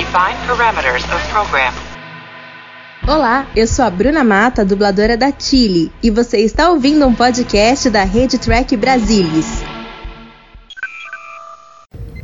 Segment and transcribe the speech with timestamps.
[0.00, 1.74] Define parameters of program.
[3.06, 7.90] Olá, eu sou a Bruna Mata, dubladora da Chile, e você está ouvindo um podcast
[7.90, 9.62] da Rede Track Brasilis.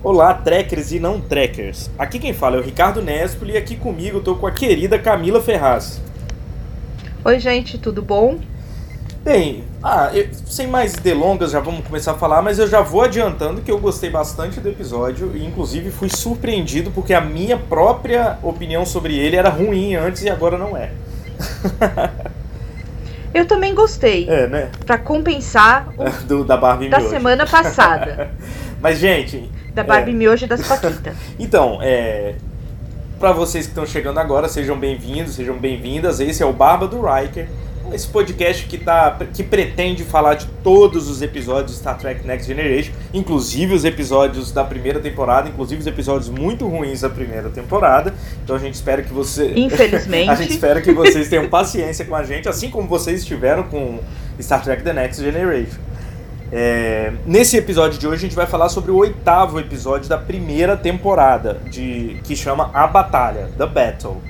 [0.02, 1.90] Olá, trekkers e não trekkers.
[1.98, 5.43] Aqui quem fala é o Ricardo Nespoli e aqui comigo estou com a querida Camila
[5.43, 6.01] Ferraz.
[7.22, 8.38] Oi, gente, tudo bom?
[9.27, 13.03] Bem, ah, eu- sem mais delongas, já vamos começar a falar, mas eu já vou
[13.03, 18.39] adiantando que eu gostei bastante do episódio e inclusive fui surpreendido porque a minha própria
[18.41, 20.93] opinião sobre ele era ruim antes e agora não é.
[23.34, 24.70] Eu também gostei, É, né?
[24.87, 27.11] Pra compensar o Do, da Barbie da Miojo.
[27.12, 28.31] semana passada,
[28.81, 30.15] Mas, gente, da Barbie É.
[30.15, 31.17] Miojo e das Paquitas.
[31.37, 32.37] Então, é.
[33.19, 36.20] Pra vocês que estão chegando agora, sejam bem-vindos, sejam bem-vindas.
[36.20, 37.48] Esse é o Barba do Riker,
[37.93, 42.47] esse podcast que, tá, que pretende falar de todos os episódios de Star Trek Next
[42.47, 48.15] Generation, inclusive os episódios da primeira temporada, inclusive os episódios muito ruins da primeira temporada.
[48.43, 49.53] Então a gente espera que você.
[49.57, 50.29] Infelizmente.
[50.31, 53.98] a gente espera que vocês tenham paciência com a gente, assim como vocês tiveram com
[54.41, 55.81] Star Trek The Next Generation.
[56.53, 60.77] É, nesse episódio de hoje a gente vai falar sobre o oitavo episódio da primeira
[60.77, 64.23] temporada, de, que chama A Batalha, The Battle.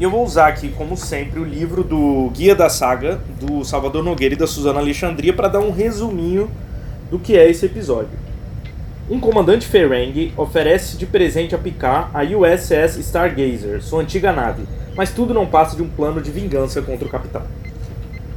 [0.00, 4.02] E eu vou usar aqui, como sempre, o livro do Guia da Saga, do Salvador
[4.02, 6.50] Nogueira e da Suzana Alexandria, para dar um resuminho
[7.10, 8.18] do que é esse episódio.
[9.10, 14.62] Um comandante Ferengi oferece de presente a Picard a USS Stargazer, sua antiga nave,
[14.96, 17.42] mas tudo não passa de um plano de vingança contra o capitão.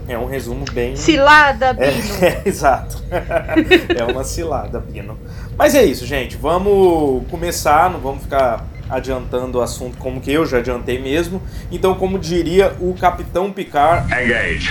[0.05, 0.97] É um resumo bem.
[0.97, 1.93] Cilada, Bino!
[2.21, 3.01] É, é, exato.
[3.09, 5.17] é uma cilada, Bino.
[5.57, 6.35] Mas é isso, gente.
[6.35, 11.41] Vamos começar, não vamos ficar adiantando o assunto como que eu já adiantei mesmo.
[11.71, 14.69] Então, como diria o Capitão Picard, Engage.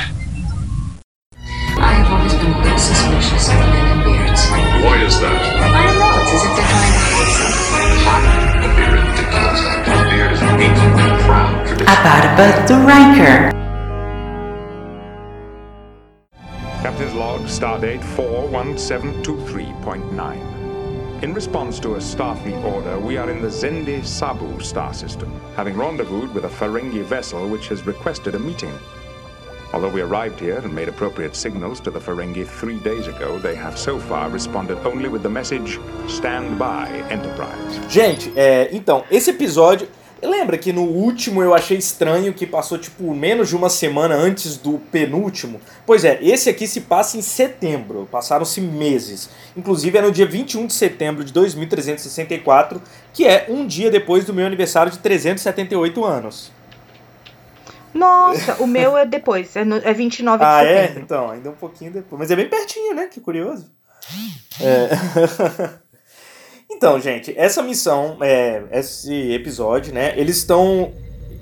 [1.76, 4.42] I have always been a bit suspicious of men in beards.
[4.82, 5.32] Why is that?
[5.32, 5.34] I
[5.72, 7.62] don't know, it's as if they're trying to hide something.
[8.62, 9.60] Would be ridiculous.
[9.82, 11.88] A beard is an ancient and proud tradition.
[11.88, 13.50] A barba do Riker.
[16.82, 20.61] Captain's log, stardate 41723.9.
[21.22, 25.76] In response to a Starfleet order, we are in the Zende Sabu star system, having
[25.76, 28.76] rendezvoused with a Ferengi vessel which has requested a meeting.
[29.72, 33.54] Although we arrived here and made appropriate signals to the Ferengi three days ago, they
[33.54, 35.78] have so far responded only with the message
[36.08, 37.78] Stand by, Enterprise.
[37.88, 39.86] Gente, é, então, esse episódio.
[40.22, 44.56] Lembra que no último eu achei estranho que passou tipo menos de uma semana antes
[44.56, 45.60] do penúltimo?
[45.84, 49.28] Pois é, esse aqui se passa em setembro, passaram-se meses.
[49.56, 52.80] Inclusive é no dia 21 de setembro de 2364,
[53.12, 56.52] que é um dia depois do meu aniversário de 378 anos.
[57.92, 60.82] Nossa, o meu é depois, é, no, é 29 de Ah, é?
[60.82, 61.02] setembro.
[61.02, 62.18] Então, ainda um pouquinho depois.
[62.18, 63.06] Mas é bem pertinho, né?
[63.06, 63.70] Que curioso.
[64.60, 64.88] É.
[66.82, 70.14] então, gente, essa missão, é, esse episódio, né?
[70.16, 70.90] Eles estão.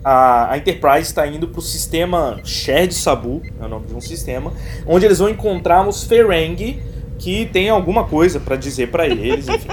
[0.05, 4.03] A, a Enterprise está indo para o sistema Shared Sabu, é o nome de um
[4.03, 4.53] sistema,
[4.87, 6.83] onde eles vão encontrar os Ferengi
[7.19, 9.69] que tem alguma coisa para dizer para eles, enfim.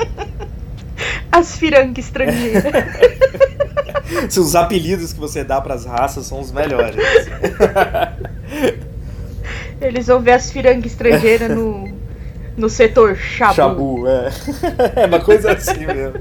[1.30, 2.64] As firangas estrangeiras.
[4.40, 6.96] Os apelidos que você dá para as raças são os melhores.
[9.82, 11.88] Eles vão ver as firangas estrangeiras no,
[12.58, 13.54] no setor chabu.
[13.54, 14.32] Chabu, é.
[15.04, 16.16] É uma coisa assim mesmo.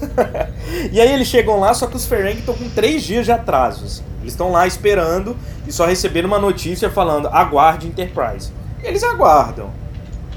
[0.92, 4.02] e aí eles chegam lá, só que os Ferengi estão com três dias de atrasos.
[4.20, 5.34] Eles estão lá esperando
[5.66, 8.52] e só receberam uma notícia falando aguarde Enterprise.
[8.82, 9.70] E eles aguardam.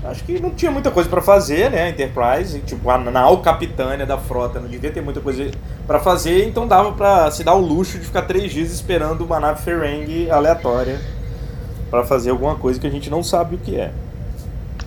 [0.04, 1.90] Acho que não tinha muita coisa pra fazer, né?
[1.90, 5.52] Enterprise, tipo, a nau capitânia da frota não devia ter muita coisa
[5.86, 9.40] pra fazer, então dava pra se dar o luxo de ficar três dias esperando uma
[9.40, 11.02] nave Ferengi aleatória
[11.90, 13.92] pra fazer alguma coisa que a gente não sabe o que é.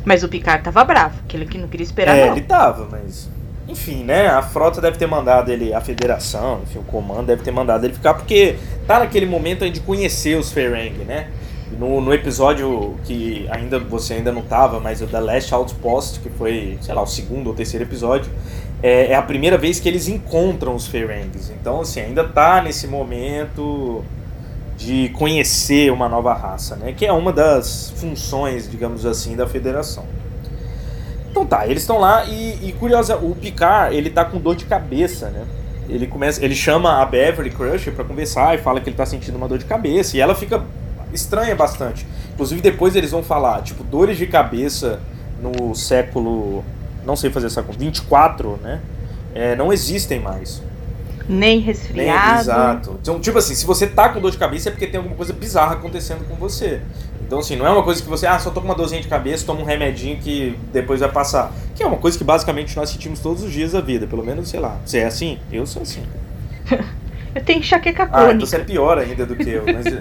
[0.04, 2.32] Mas o Picard tava bravo, que ele que não queria esperar É, não.
[2.32, 3.28] ele tava, mas.
[3.68, 4.26] Enfim, né?
[4.26, 7.94] A frota deve ter mandado ele, a federação, enfim, o comando deve ter mandado ele
[7.94, 8.56] ficar, porque
[8.86, 11.28] tá naquele momento aí de conhecer os Ferengi, né?
[11.78, 16.28] No, no episódio que ainda você ainda não tava, mas o The Last Outpost, que
[16.30, 18.28] foi, sei lá, o segundo ou terceiro episódio,
[18.82, 21.50] é, é a primeira vez que eles encontram os Ferengis.
[21.50, 24.04] Então, assim, ainda tá nesse momento
[24.80, 26.94] de conhecer uma nova raça, né?
[26.96, 30.06] Que é uma das funções, digamos assim, da federação.
[31.30, 34.64] Então tá, eles estão lá e, e curiosa, o Picard, ele tá com dor de
[34.64, 35.44] cabeça, né?
[35.86, 39.36] Ele começa, ele chama a Beverly Crusher pra conversar e fala que ele tá sentindo
[39.36, 40.64] uma dor de cabeça e ela fica
[41.12, 42.06] estranha bastante.
[42.32, 44.98] Inclusive depois eles vão falar, tipo, dores de cabeça
[45.42, 46.64] no século,
[47.04, 48.80] não sei fazer essa conta, 24, né?
[49.34, 50.62] É, não existem mais.
[51.30, 52.40] Nem Nem- resfriado.
[52.40, 52.98] exato.
[53.00, 55.32] Então, tipo assim, se você tá com dor de cabeça é porque tem alguma coisa
[55.32, 56.80] bizarra acontecendo com você.
[57.26, 59.06] Então, assim, não é uma coisa que você, ah, só tô com uma dorzinha de
[59.06, 61.52] cabeça, toma um remedinho que depois vai passar.
[61.76, 64.06] Que é uma coisa que basicamente nós sentimos todos os dias da vida.
[64.08, 64.76] Pelo menos, sei lá.
[64.84, 65.38] Você é assim?
[65.52, 66.02] Eu sou assim.
[67.32, 68.46] Eu tenho enxaqueca Ah, então crônica.
[68.46, 69.62] você é pior ainda do que eu.
[69.64, 70.00] Mas, o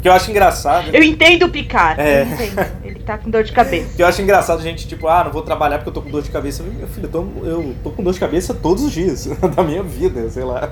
[0.00, 0.90] que eu acho engraçado.
[0.94, 2.00] Eu entendo o Picard.
[2.00, 2.22] É.
[2.22, 2.87] Eu entendo.
[3.08, 3.88] Tá com dor de cabeça.
[3.98, 6.30] Eu acho engraçado, gente, tipo, ah, não vou trabalhar porque eu tô com dor de
[6.30, 6.62] cabeça.
[6.62, 9.24] Meu filho, eu tô, eu tô com dor de cabeça todos os dias
[9.56, 10.70] da minha vida, sei lá.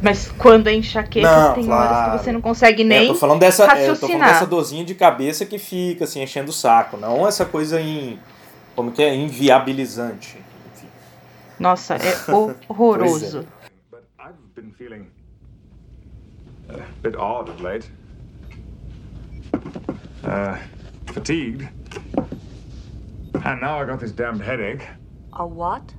[0.00, 1.94] Mas quando é enxaqueca, Não, tem claro.
[1.94, 3.06] horas que você não consegue É, nem.
[3.08, 3.88] eu tô falando dessa, é, eu tô falando
[4.20, 4.28] raciocinar.
[4.34, 6.96] dessa dorzinha de cabeça que fica, assim, enchendo o saco.
[6.96, 8.20] Não essa coisa em.
[8.76, 9.12] Como que é?
[9.12, 10.38] Inviabilizante.
[10.76, 10.86] Enfim.
[11.58, 12.16] Nossa, é
[12.70, 13.44] horroroso.
[13.90, 14.36] But I've
[21.14, 22.32] been feeling a bit odd of late.
[23.34, 23.44] Fatigued.
[23.44, 24.86] And now I got this damned headache.
[25.32, 25.94] A what?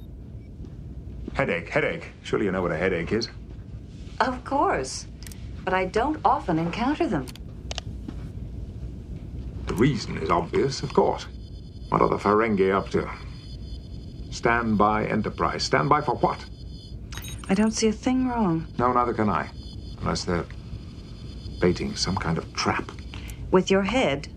[1.34, 2.12] Headache, headache.
[2.24, 3.30] Surely you know what a headache is.
[4.20, 5.08] Of course.
[5.66, 7.26] But I don't often encounter them.
[9.68, 11.28] The reason is obvious, of course.
[11.90, 13.10] What are the Ferengi up to?
[14.32, 15.64] Standby Enterprise.
[15.64, 16.46] Standby for what?
[17.50, 18.68] I don't see a thing wrong.
[18.78, 19.50] No, neither can I.
[20.00, 20.46] Unless they're
[21.60, 22.92] baiting some kind of trap.
[23.52, 24.28] With your head?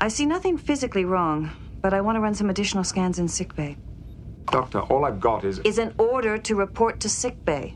[0.00, 1.50] I see nothing physically wrong,
[1.82, 3.76] but I want to run some additional scans in sickbay.
[4.52, 5.58] Doctor, all I've got is.
[5.64, 7.74] Is an order to report to sickbay.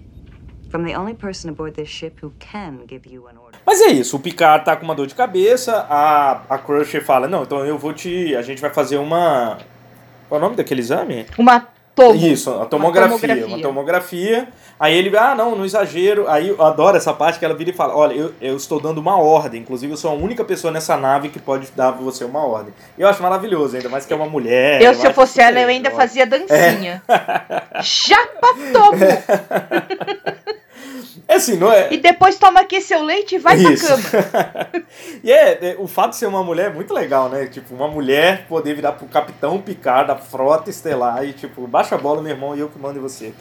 [0.71, 3.59] From the only person aboard this ship who can give you an order.
[3.67, 7.27] Mas é isso, o Picard tá com uma dor de cabeça, a, a Crusher fala,
[7.27, 8.35] não, então eu vou te.
[8.37, 9.59] A gente vai fazer uma.
[10.29, 11.27] Qual é o nome daquele exame?
[11.37, 12.15] Uma tomo.
[12.15, 13.63] Isso, a tomografia, uma tomografia.
[13.63, 14.49] tomografia.
[14.79, 16.29] Aí ele, ah, não, no exagero.
[16.29, 18.99] Aí eu adoro essa parte que ela vira e fala: Olha, eu, eu estou dando
[18.99, 19.61] uma ordem.
[19.61, 22.75] Inclusive, eu sou a única pessoa nessa nave que pode dar pra você uma ordem.
[22.99, 24.83] Eu acho maravilhoso, ainda mais que é uma mulher.
[24.83, 27.03] Eu, se eu fosse ela, eu ainda fazia dancinha.
[27.81, 30.53] Japa tomo!
[31.29, 31.93] É assim, não é?
[31.93, 33.87] E depois toma aqui seu leite e vai Isso.
[33.87, 34.85] pra cama.
[35.23, 37.47] e é, é, o fato de ser uma mulher é muito legal, né?
[37.47, 41.99] Tipo, uma mulher poder virar pro capitão Picard da frota estelar e, tipo, baixa a
[41.99, 43.33] bola, meu irmão, e eu que mando em você.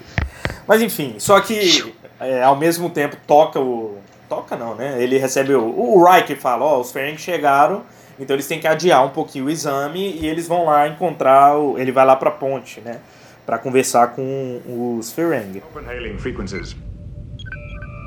[0.67, 3.97] Mas enfim, só que é, ao mesmo tempo toca o.
[4.29, 5.01] Toca não, né?
[5.01, 5.63] Ele recebe o.
[5.63, 7.83] O Riker fala, ó, os Ferengi chegaram,
[8.19, 11.77] então eles têm que adiar um pouquinho o exame e eles vão lá encontrar o.
[11.77, 12.99] Ele vai lá pra ponte, né?
[13.45, 14.61] Pra conversar com
[14.97, 15.63] os Ferengi.
[15.69, 16.75] Open hailing frequencies.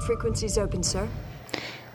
[0.06, 1.04] Frequencies open, sir.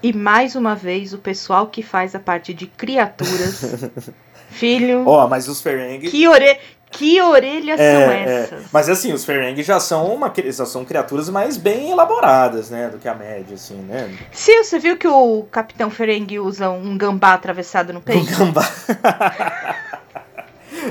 [0.02, 3.90] E mais uma vez, o pessoal que faz a parte de criaturas.
[4.50, 6.10] Filho, Ó, mas os Ferengi.
[6.10, 6.58] que, ore...
[6.90, 8.24] que orelhas É, são é.
[8.24, 8.64] essas?
[8.74, 12.98] Mas assim, os Ferengi já são uma já são criaturas mais bem elaboradas, né, do
[12.98, 14.12] que a média, assim, né?
[14.34, 18.26] Sil, você viu que o Capitão Ferengi usa um gambá atravessado no peito?
[18.36, 18.64] gambá.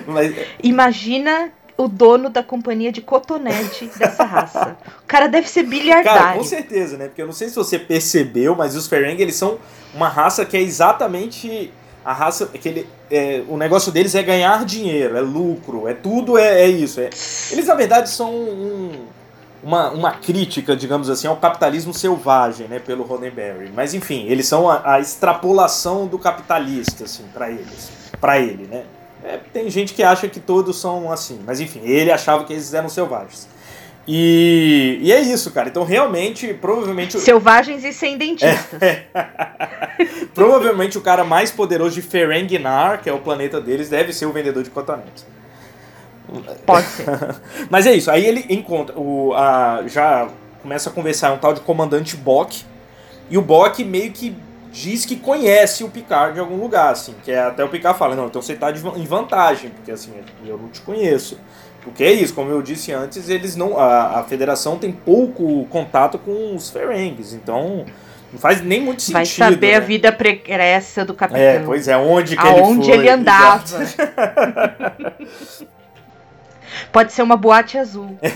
[0.06, 4.76] Mas, Imagina o dono da companhia de cotonete dessa raça.
[5.04, 6.38] O cara deve ser cara, bilhardário.
[6.38, 7.06] com certeza, né?
[7.06, 9.58] Porque eu não sei se você percebeu, mas os Ferengi, eles são
[9.94, 11.72] uma raça que é exatamente
[12.04, 16.36] a raça que ele, é, o negócio deles é ganhar dinheiro, é lucro, é tudo
[16.36, 17.00] é, é isso.
[17.00, 17.10] é-
[17.52, 19.06] eles na verdade são um-
[19.62, 23.70] uma, uma crítica, digamos assim, ao capitalismo selvagem, né, pelo Roddenberry.
[23.74, 27.90] Mas enfim, eles são a, a extrapolação do capitalista, assim, para eles,
[28.20, 28.84] para ele, né?
[29.28, 32.72] É, tem gente que acha que todos são assim, mas enfim, ele achava que eles
[32.72, 33.46] eram selvagens.
[34.10, 35.68] E, e é isso, cara.
[35.68, 38.80] Então realmente, provavelmente Selvagens e sem dentistas.
[40.34, 44.32] Provavelmente o cara mais poderoso de Ferenginar, que é o planeta deles, deve ser o
[44.32, 45.26] vendedor de cotonetes.
[46.64, 47.06] Pode ser.
[47.68, 50.28] Mas é isso, aí ele encontra, o, a, já
[50.62, 52.64] começa a conversar um tal de comandante Bock,
[53.28, 54.34] e o Bock meio que
[54.82, 58.14] diz que conhece o Picard de algum lugar, assim, que é até o Picard fala,
[58.14, 60.12] não, então você tá de van- em vantagem, porque assim,
[60.46, 61.38] eu não te conheço.
[61.82, 63.78] Porque é isso, como eu disse antes, eles não.
[63.78, 67.86] A, a federação tem pouco contato com os Ferengis, então
[68.32, 69.14] não faz nem muito sentido.
[69.14, 69.86] Vai saber a né?
[69.86, 71.40] vida pregressa do capitão.
[71.40, 73.06] É, pois é, onde que Aonde ele foi.
[73.06, 73.64] ele andava.
[76.92, 78.18] Pode ser uma boate azul.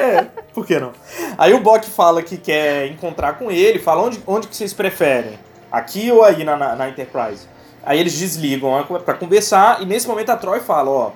[0.00, 0.92] É, por que não?
[1.38, 5.38] Aí o Bock fala que quer encontrar com ele, fala onde, onde que vocês preferem?
[5.70, 7.46] Aqui ou aí na, na, na Enterprise?
[7.84, 11.10] Aí eles desligam a- pra conversar e nesse momento a Troy fala, ó,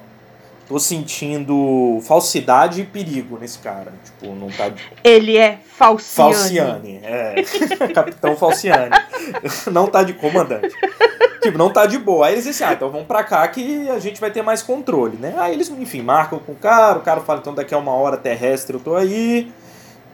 [0.69, 3.93] tô sentindo falsidade e perigo nesse cara.
[4.05, 4.71] Tipo, não tá...
[5.03, 6.33] Ele é falciane.
[6.35, 7.35] Falciane, é.
[7.93, 8.91] Capitão Falciane.
[9.71, 10.75] Não tá de comandante.
[11.45, 12.27] Tipo, não tá de boa.
[12.27, 15.17] Aí eles dizem, ah, então vamos pra cá que a gente vai ter mais controle,
[15.17, 15.35] né?
[15.39, 18.17] Aí eles, enfim, marcam com o cara, o cara fala, então daqui a uma hora
[18.17, 19.53] terrestre eu tô aí.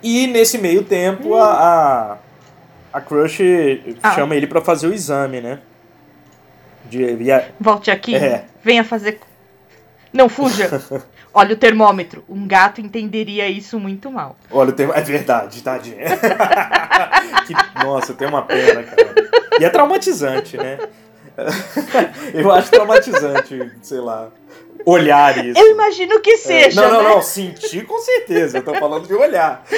[0.03, 2.19] E nesse meio tempo a,
[2.93, 3.41] a, a Crush
[4.03, 4.13] Ah.
[4.13, 5.61] chama ele pra fazer o exame, né?
[6.87, 8.15] De, e a- Volte aqui.
[8.17, 8.45] É.
[8.63, 9.21] Venha fazer.
[10.13, 10.69] Não fuja.
[11.33, 12.25] Olha o termômetro.
[12.29, 14.37] Um gato entenderia isso muito mal.
[14.51, 14.91] Olha, tem...
[14.93, 15.97] é verdade, tadinha.
[17.47, 17.55] que...
[17.85, 19.15] Nossa, tem uma pena, cara.
[19.61, 20.79] E é traumatizante, né?
[22.35, 24.29] Eu acho traumatizante, sei lá,
[24.85, 25.59] olhar isso.
[25.59, 26.81] Eu imagino que seja.
[26.81, 27.09] É, não, não, né?
[27.11, 29.65] não, sentir com certeza, eu tô falando de olhar.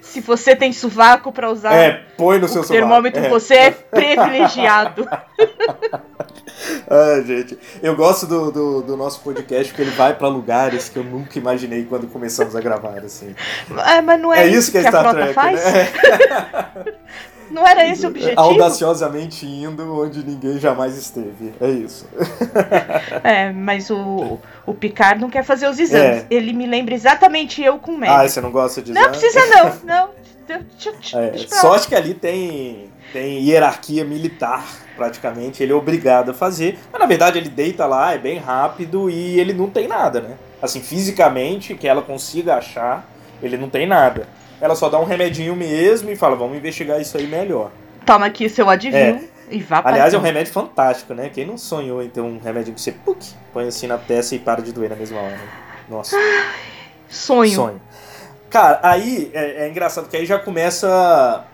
[0.00, 3.36] Se você tem sovaco pra usar é, põe no seu termômetro, sovaco.
[3.36, 3.40] É.
[3.40, 5.06] você é privilegiado.
[6.88, 10.98] Ai, gente, eu gosto do, do, do nosso podcast porque ele vai pra lugares que
[10.98, 13.34] eu nunca imaginei quando começamos a gravar, assim.
[13.86, 15.64] É, mas não é, É isso que é a Star frota Trek, faz?
[15.64, 15.88] né?
[17.50, 18.40] Não era esse o objetivo?
[18.40, 21.52] Audaciosamente indo onde ninguém jamais esteve.
[21.60, 22.06] É isso.
[23.22, 26.22] É, mas o, o Picard não quer fazer os exames.
[26.22, 26.26] É.
[26.30, 28.20] Ele me lembra exatamente eu com o médico.
[28.20, 29.18] Ah, você não gosta de não exame?
[29.18, 30.10] precisa não, não.
[30.46, 34.64] Deixa, deixa, É, deixa sorte que ali tem, tem hierarquia militar,
[34.96, 35.62] praticamente.
[35.62, 36.78] Ele é obrigado a fazer.
[36.90, 40.36] Mas na verdade ele deita lá, é bem rápido e ele não tem nada, né?
[40.62, 43.08] Assim, fisicamente, que ela consiga achar,
[43.42, 44.28] ele não tem nada.
[44.60, 47.70] Ela só dá um remedinho mesmo e fala, vamos investigar isso aí melhor.
[48.04, 51.30] Toma aqui seu adivinho e vá pra Aliás, é um remédio fantástico, né?
[51.32, 53.18] Quem não sonhou em ter um remédio que você puc,
[53.52, 55.40] põe assim na testa e para de doer na mesma hora?
[55.88, 56.16] Nossa.
[57.08, 57.54] Sonho.
[57.54, 57.82] Sonho.
[58.48, 61.44] Cara, aí é, é engraçado que aí já começa.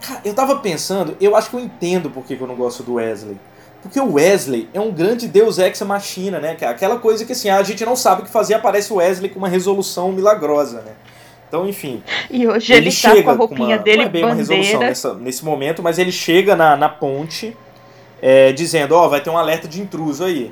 [0.00, 2.82] Cara, eu tava pensando, eu acho que eu entendo por que que eu não gosto
[2.82, 3.38] do Wesley.
[3.80, 6.56] Porque o Wesley é um grande deus ex machina, né?
[6.60, 9.28] É Aquela coisa que assim, a gente não sabe o que fazer, aparece o Wesley
[9.28, 10.92] com uma resolução milagrosa, né?
[11.52, 12.02] Então, enfim.
[12.30, 14.88] E hoje ele, tá com a roupinha uma, dele não é bem uma resolução bandeira.
[14.88, 17.54] nessa, nesse momento, mas ele chega na, na ponte
[18.22, 20.50] é, dizendo, ó, vai ter um alerta de intruso aí.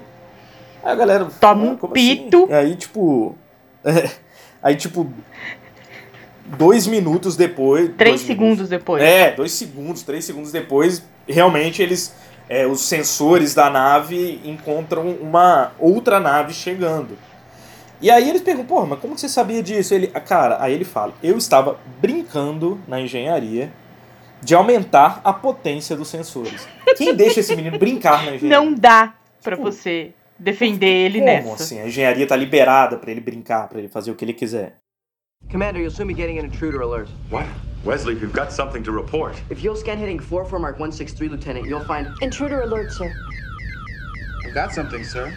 [0.84, 1.26] Aí a galera.
[1.40, 2.52] Toma "Ah, um como pito." Assim?
[2.52, 3.34] Aí, tipo.
[3.82, 4.10] é,
[4.62, 5.10] aí, tipo.
[6.44, 7.90] Dois minutos depois.
[7.96, 8.68] Três segundos minutos.
[8.68, 9.02] depois.
[9.02, 12.14] É, dois segundos, três segundos depois, realmente eles.
[12.46, 17.16] é, os sensores da nave encontram uma outra nave chegando.
[18.00, 19.92] E aí eles perguntam, porra, mas como que você sabia disso?
[19.94, 23.70] Ele, cara, aí ele fala, eu estava brincando na engenharia
[24.42, 26.66] de aumentar a potência dos sensores.
[26.96, 28.48] Quem deixa esse menino brincar na engenharia?
[28.48, 31.62] Não dá pra Tipo, você defender ele Como nessa.
[31.62, 31.80] assim?
[31.80, 34.76] A engenharia tá liberada pra ele brincar, pra ele fazer o que ele quiser.
[35.50, 37.10] Commander, you'll soon be getting an intruder alert.
[37.30, 37.46] What?
[37.84, 39.36] Wesley, we've got something to report.
[39.50, 42.08] If you'll scan heading 44 Mark 163, Lieutenant, you'll find.
[42.22, 43.10] Intruder alert, sir.
[44.46, 45.30] I've got something, sir.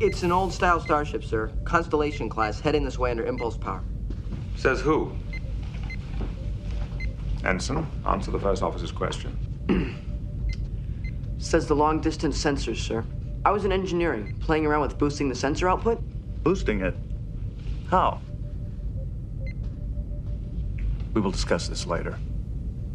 [0.00, 1.52] It's an old style starship, sir.
[1.64, 3.82] Constellation class, heading this way under impulse power.
[4.56, 5.12] Says who?
[7.44, 9.36] Ensign, answer the first officer's question.
[11.38, 13.04] Says the long distance sensors, sir.
[13.44, 16.02] I was in engineering, playing around with boosting the sensor output.
[16.42, 16.96] Boosting it?
[17.88, 18.20] How?
[21.12, 22.18] We will discuss this later.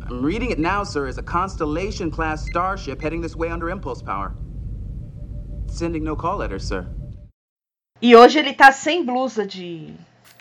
[0.02, 4.02] I'm reading it now, sir, as a Constellation class starship heading this way under impulse
[4.02, 4.34] power.
[5.70, 6.86] Sending no call letters, sir.
[8.02, 9.94] E hoje ele tá sem blusa de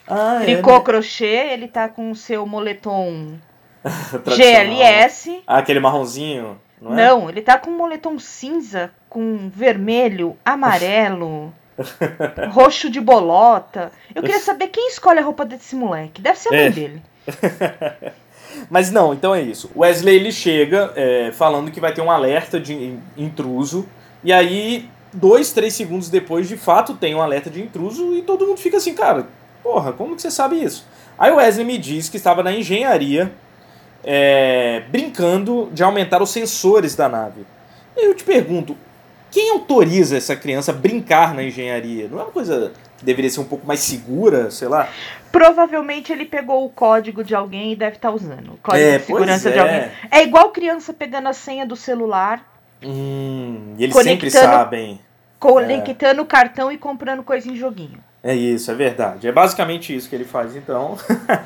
[0.06, 3.38] Ah, tricô crochê, ele tá com o seu moletom.
[4.36, 5.42] GLS.
[5.46, 6.96] Ah, aquele marronzinho, não é?
[7.06, 11.52] Não, ele tá com um moletom cinza, com vermelho, amarelo,
[12.50, 13.92] roxo de bolota.
[14.14, 16.20] Eu queria saber quem escolhe a roupa desse moleque.
[16.20, 16.70] Deve ser a mãe É.
[16.70, 17.02] dele.
[18.70, 19.70] Mas não, então é isso.
[19.74, 23.86] O Wesley ele chega é, falando que vai ter um alerta de in- intruso.
[24.24, 28.46] E aí, dois, três segundos depois, de fato, tem um alerta de intruso e todo
[28.46, 29.26] mundo fica assim, cara,
[29.62, 30.86] porra, como que você sabe isso?
[31.18, 33.32] Aí o Wesley me diz que estava na engenharia
[34.04, 37.44] é, brincando de aumentar os sensores da nave.
[37.96, 38.76] E eu te pergunto,
[39.30, 42.08] quem autoriza essa criança a brincar na engenharia?
[42.08, 44.88] Não é uma coisa que deveria ser um pouco mais segura, sei lá?
[45.30, 48.54] Provavelmente ele pegou o código de alguém e deve estar usando.
[48.54, 49.62] O código É, de segurança pois de é.
[49.62, 49.90] alguém.
[50.10, 52.42] É igual criança pegando a senha do celular,
[52.82, 55.00] Hum, e eles sempre sabem.
[55.38, 57.98] conectando o cartão e comprando coisa em joguinho.
[58.22, 59.28] É isso, é verdade.
[59.28, 60.96] É basicamente isso que ele faz, então.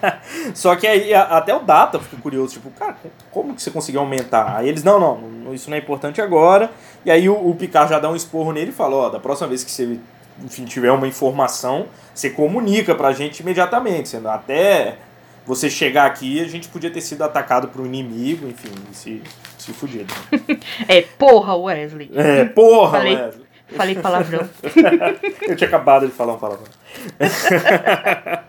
[0.55, 2.97] Só que aí até o Data fica curioso, tipo, cara,
[3.31, 4.57] como que você conseguiu aumentar?
[4.57, 6.71] Aí eles, não, não, isso não é importante agora.
[7.05, 9.49] E aí o, o Picard já dá um esporro nele e fala, ó, da próxima
[9.49, 9.99] vez que você,
[10.43, 14.09] enfim, tiver uma informação, você comunica pra gente imediatamente.
[14.09, 14.97] Sendo até
[15.45, 19.23] você chegar aqui, a gente podia ter sido atacado por um inimigo, enfim, se,
[19.63, 20.13] se fudido.
[20.89, 22.11] É, porra, Wesley.
[22.15, 23.47] É, porra, Falei, Wesley.
[23.77, 24.49] falei palavrão.
[25.49, 26.69] Eu tinha acabado de falar um palavrão.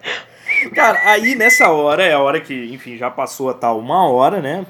[0.74, 4.41] Cara, aí nessa hora é a hora que, enfim, já passou a tal uma hora,
[4.41, 4.65] né?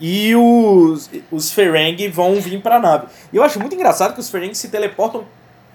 [0.00, 3.06] E os, os Ferengi vão vir pra nave.
[3.32, 5.24] E eu acho muito engraçado que os Ferengi se teleportam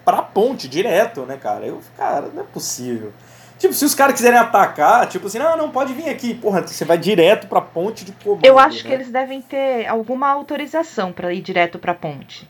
[0.06, 1.66] pra ponte direto, né, cara?
[1.66, 3.12] Eu, cara, não é possível.
[3.62, 6.34] Tipo, se os caras quiserem atacar, tipo assim, não, não, pode vir aqui.
[6.34, 8.44] Porra, você vai direto pra ponte de comando.
[8.44, 8.96] Eu acho que né?
[8.96, 12.50] eles devem ter alguma autorização pra ir direto pra ponte.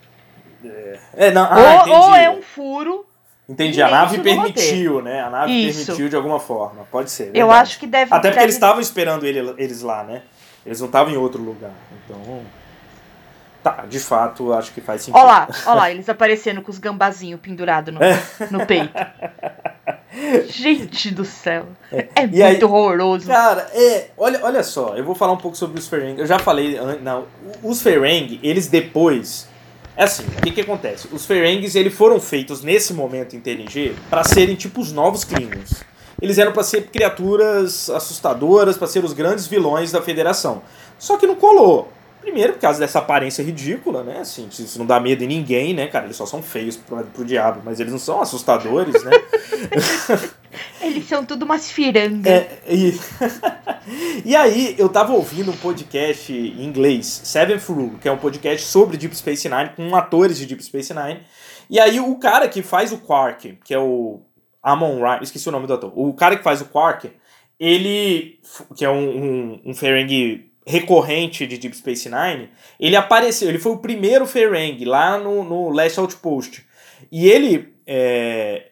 [1.14, 3.04] É, não, ah, ou, ou é um furo.
[3.46, 5.20] Entendi, a nave permitiu, né?
[5.20, 5.84] A nave Isso.
[5.84, 6.86] permitiu de alguma forma.
[6.90, 7.26] Pode ser.
[7.34, 7.60] Eu verdade.
[7.60, 10.22] acho que deve Até porque deve- eles estavam esperando ele- eles lá, né?
[10.64, 11.72] Eles não estavam em outro lugar.
[12.06, 12.40] Então.
[13.62, 15.20] Tá, de fato, acho que faz sentido.
[15.20, 18.00] Olha lá, olha lá, eles aparecendo com os gambazinhos pendurados no,
[18.50, 18.94] no peito.
[20.48, 21.66] Gente do céu.
[21.90, 23.26] É, é muito aí, horroroso.
[23.26, 24.10] Cara, é.
[24.16, 26.20] Olha, olha só, eu vou falar um pouco sobre os Ferengi.
[26.20, 26.78] Eu já falei.
[27.02, 27.26] Não,
[27.62, 29.48] os Ferengi, eles depois.
[29.96, 31.08] É assim, o que, que acontece?
[31.12, 35.82] Os Ferengues eles foram feitos nesse momento em TNG para serem tipo os novos Klingons.
[36.20, 40.62] Eles eram para ser criaturas assustadoras, para ser os grandes vilões da Federação.
[40.98, 41.92] Só que não colou.
[42.22, 44.20] Primeiro, por causa dessa aparência ridícula, né?
[44.20, 46.04] Assim, isso não dá medo em ninguém, né, cara?
[46.04, 49.10] Eles só são feios pro, pro diabo, mas eles não são assustadores, né?
[50.80, 52.32] eles são tudo umas firangas.
[52.32, 52.94] É, e...
[54.24, 58.68] e aí, eu tava ouvindo um podcast em inglês, Seventh Rule, que é um podcast
[58.68, 61.22] sobre Deep Space Nine, com atores de Deep Space Nine.
[61.68, 64.20] E aí, o cara que faz o Quark, que é o
[64.62, 67.10] Amon Ra, esqueci o nome do ator, o cara que faz o Quark,
[67.58, 68.38] ele,
[68.76, 73.72] que é um, um, um Ferengi recorrente de Deep Space Nine, ele apareceu, ele foi
[73.72, 76.64] o primeiro Ferengi lá no, no Last Outpost.
[77.10, 78.68] E ele, é,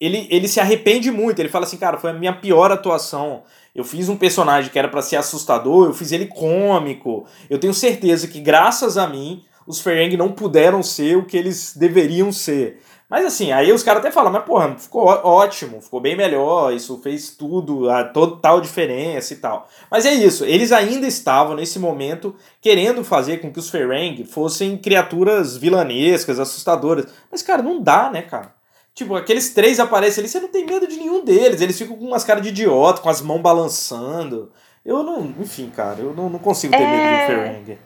[0.00, 3.42] ele ele se arrepende muito, ele fala assim, cara, foi a minha pior atuação.
[3.74, 7.26] Eu fiz um personagem que era para ser assustador, eu fiz ele cômico.
[7.48, 11.74] Eu tenho certeza que graças a mim os Ferengi não puderam ser o que eles
[11.76, 12.80] deveriam ser.
[13.12, 16.98] Mas assim, aí os caras até falam, mas porra, ficou ótimo, ficou bem melhor, isso
[17.02, 19.68] fez tudo, a total diferença e tal.
[19.90, 24.78] Mas é isso, eles ainda estavam nesse momento querendo fazer com que os Ferengi fossem
[24.78, 27.04] criaturas vilanescas, assustadoras.
[27.30, 28.54] Mas cara, não dá, né, cara?
[28.94, 32.06] Tipo, aqueles três aparecem ali, você não tem medo de nenhum deles, eles ficam com
[32.06, 34.50] umas caras de idiota, com as mãos balançando.
[34.82, 36.86] Eu não, enfim, cara, eu não, não consigo ter é...
[36.86, 37.78] medo de Ferengi.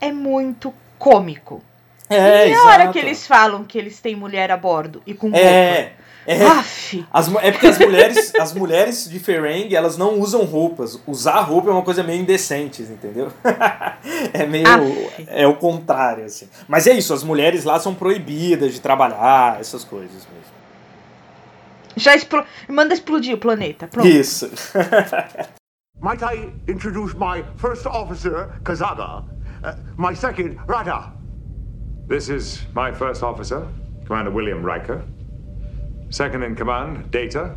[0.00, 1.62] É muito cômico.
[2.14, 5.28] É, e a hora que eles falam que eles têm mulher a bordo e com
[5.30, 5.38] roupa?
[5.38, 5.92] É.
[6.24, 6.36] É,
[7.12, 11.00] as, é porque as mulheres, as mulheres de Ferengi, elas não usam roupas.
[11.04, 13.32] Usar roupa é uma coisa meio indecente, entendeu?
[14.32, 14.66] é meio.
[14.68, 15.26] Aff.
[15.26, 16.48] É o contrário, assim.
[16.68, 20.52] Mas é isso, as mulheres lá são proibidas de trabalhar, essas coisas mesmo.
[21.96, 22.38] Já expl...
[22.68, 23.88] manda explodir o planeta.
[23.88, 24.06] Pronto.
[24.06, 24.48] Isso.
[26.00, 29.24] Might I introduce my first officer, Kazaga,
[29.62, 31.21] uh, my second, Rada.
[32.12, 33.66] This is my first officer,
[34.04, 35.02] Commander William Riker.
[36.10, 37.56] Second in command, Data,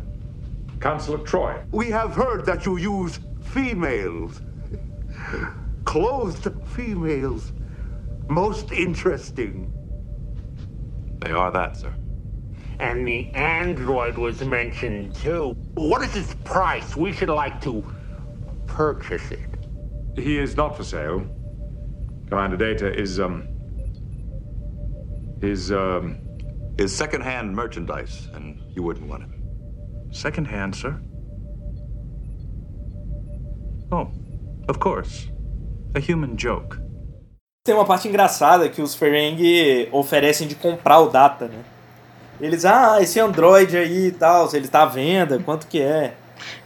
[0.80, 1.60] Counselor Troy.
[1.72, 4.40] We have heard that you use females.
[5.84, 7.52] Clothed females.
[8.28, 9.70] Most interesting.
[11.18, 11.92] They are that, sir.
[12.80, 15.54] And the android was mentioned too.
[15.74, 16.96] What is its price?
[16.96, 17.84] We should like to
[18.66, 19.50] purchase it.
[20.16, 21.26] He is not for sale.
[22.30, 23.48] Commander Data is, um,
[25.42, 26.16] is, um...
[26.78, 29.32] Is second-hand merchandise, and you wouldn't want him.
[30.12, 31.00] Second-hand, sir?
[33.90, 34.08] Oh,
[34.68, 35.30] of course.
[35.94, 36.76] A human joke.
[37.64, 41.64] Tem uma parte engraçada que os Ferengi oferecem de comprar o Data, né?
[42.40, 46.14] Eles, ah, esse Android aí e tal, ele tá à venda, quanto que é?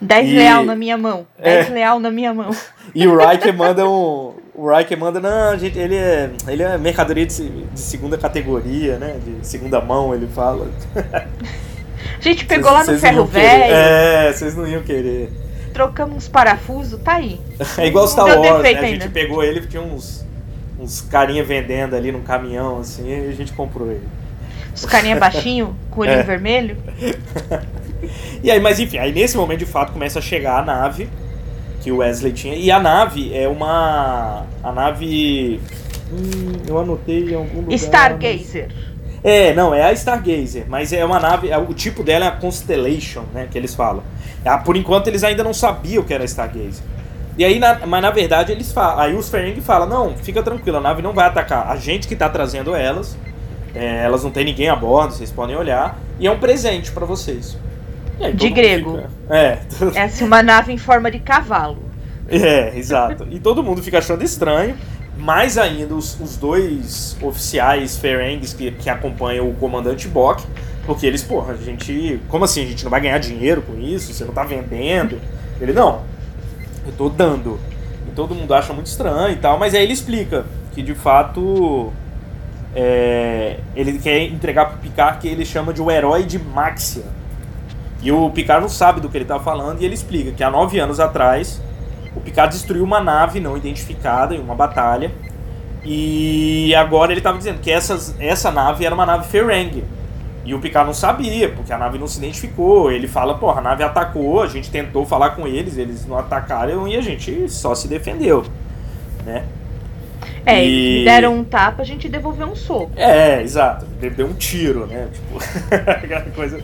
[0.00, 0.32] 10 e...
[0.34, 1.26] real na minha mão.
[1.42, 1.72] 10 é.
[1.72, 2.50] real na minha mão.
[2.92, 4.34] E o Riker manda um.
[4.52, 9.16] O Riker manda, não, gente, ele é, ele é mercadoria de, de segunda categoria, né?
[9.24, 10.68] De segunda mão, ele fala.
[12.18, 13.74] A gente pegou cês, lá no ferro velho.
[13.74, 15.30] É, vocês não iam querer.
[15.72, 17.40] Trocamos uns parafusos, tá aí.
[17.78, 18.70] É igual Star Wars, né?
[18.70, 20.26] A gente pegou ele, tinha uns,
[20.78, 24.06] uns carinha vendendo ali num caminhão, assim, e a gente comprou ele.
[24.80, 26.22] Os carinha baixinho, com olhinho é.
[26.22, 26.76] vermelho.
[28.42, 31.06] e aí, mas enfim, aí nesse momento de fato começa a chegar a nave
[31.82, 32.54] que o Wesley tinha.
[32.54, 34.46] E a nave é uma.
[34.62, 35.60] A nave.
[36.10, 37.74] Hum, eu anotei em algum lugar.
[37.74, 38.68] Stargazer.
[38.68, 38.90] Mas...
[39.22, 41.50] É, não, é a Stargazer, mas é uma nave.
[41.50, 43.48] É, o tipo dela é a Constellation, né?
[43.50, 44.02] Que eles falam.
[44.44, 46.82] Ah, por enquanto eles ainda não sabiam que era a Stargazer.
[47.36, 48.98] E aí, na, mas na verdade, eles falam.
[48.98, 51.68] Aí os Ferengi falam: não, fica tranquilo, a nave não vai atacar.
[51.68, 53.16] A gente que tá trazendo elas.
[53.74, 55.98] É, elas não tem ninguém a bordo, vocês podem olhar.
[56.18, 57.56] E é um presente para vocês.
[58.20, 58.96] Aí, de grego.
[58.96, 59.10] Fica...
[59.30, 59.58] É.
[59.94, 61.82] É assim, uma nave em forma de cavalo.
[62.28, 63.26] É, exato.
[63.30, 64.76] E todo mundo fica achando estranho.
[65.16, 70.44] Mais ainda os, os dois oficiais Ferengues que, que acompanham o comandante Bock.
[70.86, 72.20] Porque eles, porra, a gente.
[72.28, 72.64] Como assim?
[72.64, 74.12] A gente não vai ganhar dinheiro com isso?
[74.12, 75.20] Você não tá vendendo?
[75.60, 76.02] Ele, não.
[76.86, 77.58] Eu tô dando.
[78.08, 79.58] E todo mundo acha muito estranho e tal.
[79.58, 81.92] Mas aí ele explica que de fato
[82.74, 87.04] é, ele quer entregar pro Picard que ele chama de o herói de Maxia.
[88.02, 90.50] E o Picard não sabe do que ele tá falando e ele explica que há
[90.50, 91.60] nove anos atrás
[92.14, 95.10] o Picard destruiu uma nave não identificada em uma batalha.
[95.84, 99.84] E agora ele estava dizendo que essas, essa nave era uma nave Ferengi.
[100.44, 102.90] E o Picard não sabia, porque a nave não se identificou.
[102.90, 106.88] Ele fala, porra, a nave atacou, a gente tentou falar com eles, eles não atacaram
[106.88, 108.44] e a gente só se defendeu,
[109.24, 109.44] né?
[110.44, 112.90] É, E- deram um tapa, a gente devolveu um soco.
[112.96, 113.86] É, exato.
[114.16, 115.08] Deu um tiro, né?
[115.12, 115.38] Tipo,
[115.90, 116.60] aquela coisa.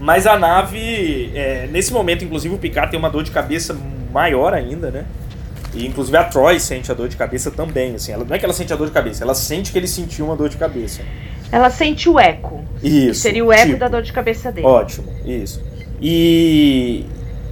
[0.00, 3.76] Mas a nave, é, nesse momento, inclusive, o Picard tem uma dor de cabeça
[4.12, 5.04] maior ainda, né?
[5.74, 8.12] E inclusive a Troy sente a dor de cabeça também, assim.
[8.12, 10.26] Ela, não é que ela sente a dor de cabeça, ela sente que ele sentiu
[10.26, 11.02] uma dor de cabeça.
[11.52, 12.64] Ela sente o eco.
[12.82, 13.20] Isso.
[13.20, 13.78] seria o eco tipo.
[13.78, 14.66] da dor de cabeça dele.
[14.66, 15.62] Ótimo, isso.
[16.00, 17.04] E,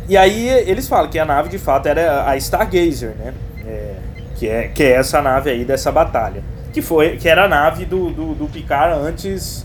[0.08, 3.32] e aí eles falam que a nave de fato era a Stargazer, né?
[3.66, 3.94] É,
[4.36, 6.42] que, é, que é essa nave aí dessa batalha.
[6.72, 9.64] Que foi que era a nave do, do, do Picard antes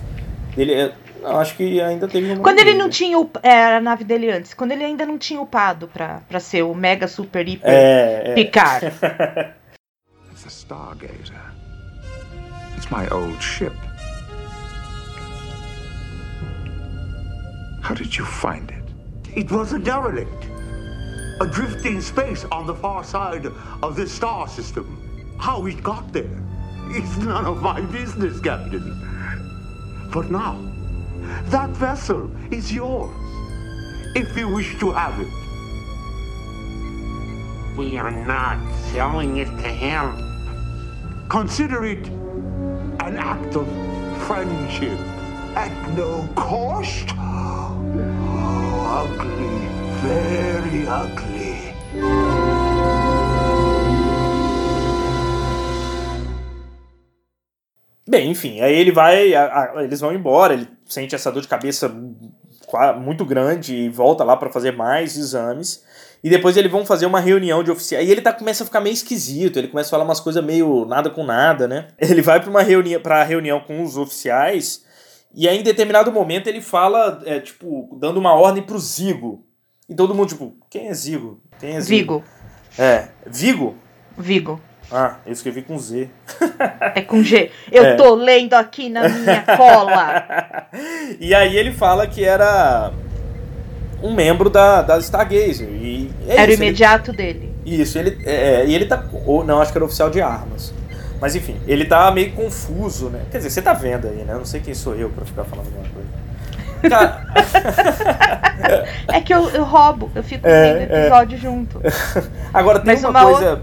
[0.55, 0.73] dele.
[0.73, 2.35] é, Não, acho que ainda teve.
[2.37, 5.41] Quando ele não tinha o, era a nave dele antes, quando ele ainda não tinha
[5.41, 8.33] upado pra, pra ser o mega super hiper É, é.
[8.35, 8.85] Picard.
[10.31, 11.35] It's a Stargazer.
[12.77, 13.73] It's my old ship.
[17.81, 18.83] How did you find it?
[19.39, 20.47] It was a derelict.
[21.41, 23.45] Adrift in space on the far side
[23.81, 25.35] of this star system.
[25.39, 26.43] How it got there
[26.91, 28.83] is none of my business, Captain.
[30.11, 30.59] But now,
[31.45, 33.15] that vessel is yours.
[34.15, 35.27] If you wish to have it.
[37.77, 38.59] We are not
[38.91, 40.17] selling it to him.
[41.29, 42.05] Consider it
[42.99, 43.67] an act of
[44.27, 44.99] friendship
[45.55, 47.09] at no cost.
[47.17, 47.77] Oh,
[49.07, 49.67] ugly,
[50.01, 51.28] very ugly.
[58.07, 59.33] Bem, enfim, aí ele vai.
[59.35, 61.93] a- a- eles vão embora, ele sente essa dor de cabeça
[62.99, 65.83] muito grande e volta lá pra fazer mais exames.
[66.23, 68.07] E depois eles vão fazer uma reunião de oficiais.
[68.07, 70.85] E ele tá, começa a ficar meio esquisito, ele começa a falar umas coisas meio
[70.85, 71.87] nada com nada, né?
[71.97, 74.83] Ele vai pra uma reunião, pra reunião com os oficiais.
[75.33, 79.45] E aí, em determinado momento, ele fala, é, tipo, dando uma ordem pro Zigo.
[79.87, 81.41] E todo mundo, tipo, quem é Zigo?
[81.61, 82.19] É Zigo?
[82.19, 82.23] Vigo.
[82.77, 83.75] É, Vigo?
[84.17, 84.61] Vigo.
[84.91, 86.09] Ah, eu escrevi com Z.
[86.95, 87.51] É com G.
[87.71, 87.95] Eu É.
[87.95, 90.67] tô lendo aqui na minha cola.
[91.19, 92.91] E aí ele fala que era
[94.01, 95.67] um membro da, da Stargazer.
[95.69, 97.53] E é Era o isso, ele- imediato dele.
[97.65, 98.17] isso, ele.
[98.25, 99.03] É, e ele tá.
[99.25, 100.73] Ou, não, acho que era oficial de armas.
[101.19, 103.21] Mas enfim, ele tá meio confuso, né?
[103.31, 104.33] Quer dizer, você tá vendo aí, né?
[104.33, 106.07] Eu não sei quem sou eu pra ficar falando alguma coisa.
[106.87, 107.25] Cara,
[109.07, 111.01] É que eu, eu roubo, eu fico É, vendo é.
[111.01, 111.81] episódio junto.
[112.53, 113.61] agora tem Mas uma, uma coisa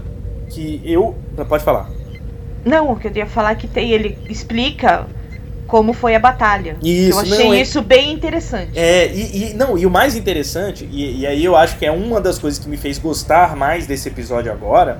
[0.49, 1.15] que eu.
[1.47, 1.89] Pode falar.
[2.65, 5.05] Não, o que eu ia falar é que tem, ele explica
[5.67, 6.77] como foi a batalha.
[6.81, 8.71] Isso, eu achei não, é- isso bem interessante.
[8.77, 11.91] É, e, e- não, e o mais interessante, e, e aí eu acho que é
[11.91, 14.99] uma das coisas que me fez gostar mais desse episódio agora.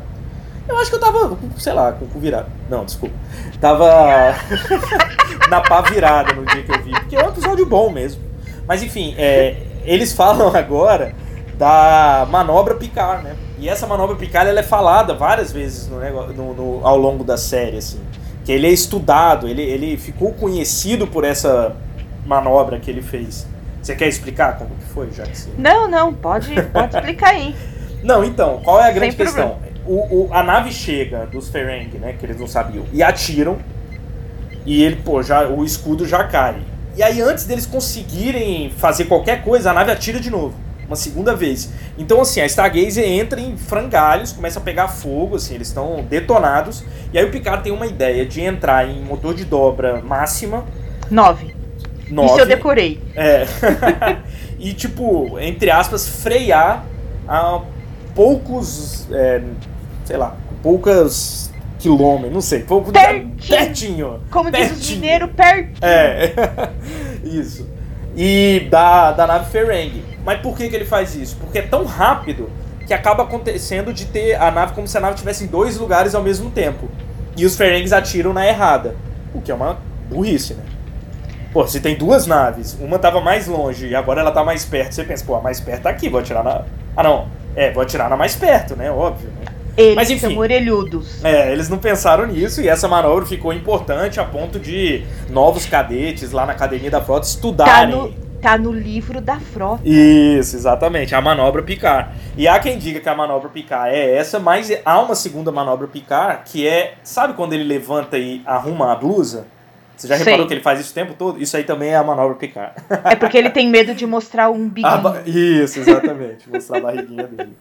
[0.67, 2.47] Eu acho que eu tava, sei lá, com o cu virado.
[2.69, 3.15] Não, desculpa.
[3.62, 3.88] Tava
[5.49, 6.91] na pá virada no dia que eu vi.
[6.91, 8.21] Porque é um episódio bom mesmo.
[8.67, 11.13] Mas enfim, é, eles falam agora
[11.58, 13.36] da manobra Picard, né?
[13.58, 15.99] E essa manobra Picard ela é falada várias vezes no,
[16.34, 17.99] no- no- ao longo da série, assim.
[18.45, 21.75] Que ele é estudado, ele, ele ficou conhecido por essa
[22.25, 23.47] manobra que ele fez.
[23.82, 25.49] Você quer explicar como que foi, já que você...
[25.58, 27.56] Não, não, pode, pode explicar aí.
[28.03, 29.58] Não, então, qual é a grande Sem questão?
[29.88, 33.58] O, o- a nave chega dos Ferengi, né, que eles não sabiam, e atiram,
[34.65, 36.58] e ele, pô, já, o escudo já cai.
[36.95, 40.56] E aí, antes deles conseguirem fazer qualquer coisa, a nave atira de novo,
[40.88, 41.69] uma segunda vez.
[41.97, 46.84] Então, assim, a Stargazer entra em frangalhos, começa a pegar fogo, assim, eles estão detonados,
[47.13, 50.65] e aí o Picard tem uma ideia de entrar em motor de dobra máxima,
[51.10, 51.56] Nove.
[52.10, 52.28] Nove.
[52.32, 53.00] Isso eu decorei.
[53.15, 53.45] é.
[54.60, 56.84] e, tipo, entre aspas, frear
[57.28, 57.62] a
[58.15, 59.08] poucos.
[59.12, 59.41] é,
[60.08, 62.62] sei lá, poucas quilômetros, não sei.
[62.62, 63.36] Pouco, Pertinho.
[63.48, 64.20] pertinho.
[64.32, 65.00] Como diz os pertinho.
[65.02, 65.84] mineiros, perto.
[65.84, 66.32] É,
[67.24, 67.67] isso.
[68.15, 70.02] E da, da nave Ferengi.
[70.26, 71.36] Mas por que, que ele faz isso?
[71.38, 72.50] Porque é tão rápido
[72.88, 76.15] que acaba acontecendo de ter a nave como se a nave estivesse em dois lugares
[76.15, 76.89] ao mesmo tempo.
[77.36, 78.96] E os Ferengis atiram na errada.
[79.36, 79.78] O que é uma
[80.10, 80.63] burrice, né?
[81.52, 84.93] Pô, se tem duas naves, uma tava mais longe e agora ela tá mais perto,
[84.93, 86.63] você pensa, pô, a mais perto tá aqui, vou atirar na.
[86.96, 88.89] Ah não, é, vou atirar na mais perto, né?
[88.89, 89.47] Óbvio, né?
[89.78, 90.28] Eles Mas, enfim.
[90.32, 91.24] são orelhudos.
[91.24, 96.32] É, eles não pensaram nisso e essa manobra ficou importante a ponto de novos cadetes
[96.32, 97.96] lá na academia da frota Tá estudarem.
[97.96, 98.12] no,
[98.42, 99.82] tá no livro da frota.
[99.86, 102.10] Isso, exatamente, a manobra Picard.
[102.36, 105.88] E há quem diga que a manobra Picard é essa, mas há uma segunda manobra
[105.88, 109.46] Picard que é, sabe quando ele levanta e arruma a blusa?
[109.96, 110.26] Você já Sei.
[110.26, 111.42] reparou que ele faz isso o tempo todo?
[111.42, 112.72] Isso aí também é a manobra Picard.
[113.04, 114.98] É porque ele tem medo de mostrar um biquinho.
[115.02, 117.58] Ba- Isso, exatamente, mostrar a barriguinha dele.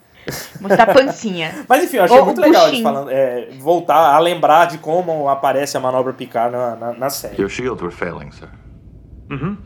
[0.61, 1.65] Mostrar a pancinha.
[1.69, 5.29] Mas enfim, eu achei Ou muito legal eles falando, é, voltar a lembrar de como
[5.29, 7.41] aparece a manobra Picard na, na, na série.
[7.41, 8.49] Your shields were failing, sir.
[9.29, 9.57] Mm-hmm.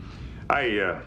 [0.49, 0.99] I uh,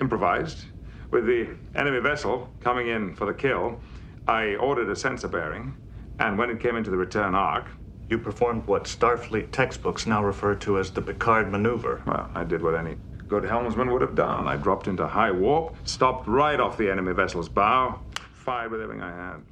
[0.00, 0.66] improvised.
[1.10, 3.78] With the enemy vessel coming in for the kill,
[4.26, 5.74] I ordered a sensor bearing,
[6.18, 7.66] and when it came into the return arc,
[8.08, 12.02] You performed what Starfleet textbooks now refer to as the Picard maneuver.
[12.06, 14.46] well, I did what any good helmsman would have done.
[14.46, 17.98] I dropped into high warp, stopped right off the enemy vessel's bow,
[18.46, 19.42] fired with everything I had.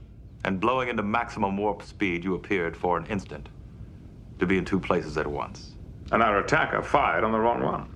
[0.44, 3.48] And blowing into maximum warp speed, you appeared for an instant
[4.38, 5.72] to be in two places at once.
[6.12, 7.88] And our attacker fired on the wrong one.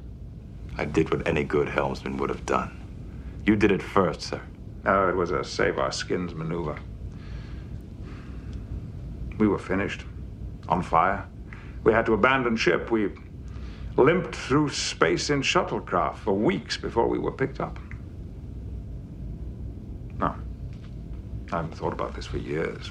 [0.76, 2.72] I did what any good helmsman would have done.
[3.44, 4.42] You did it first, sir.
[4.84, 6.76] No, it was a save our skins maneuver.
[9.38, 10.04] We were finished.
[10.68, 11.26] On fire.
[11.84, 12.90] We had to abandon ship.
[12.90, 13.12] We
[13.96, 17.78] limped through space in shuttlecraft for weeks before we were picked up.
[20.18, 20.34] No.
[21.50, 22.90] I haven't thought about this for years.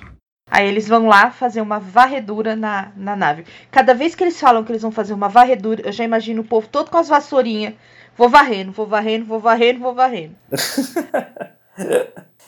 [0.50, 3.46] Aí eles vão lá fazer uma varredura na, na nave.
[3.70, 6.46] Cada vez que eles falam que eles vão fazer uma varredura, eu já imagino o
[6.46, 7.74] povo todo com as vassourinhas.
[8.15, 10.36] Vou varrendo, vou varrendo, vou varrendo, vou varrendo.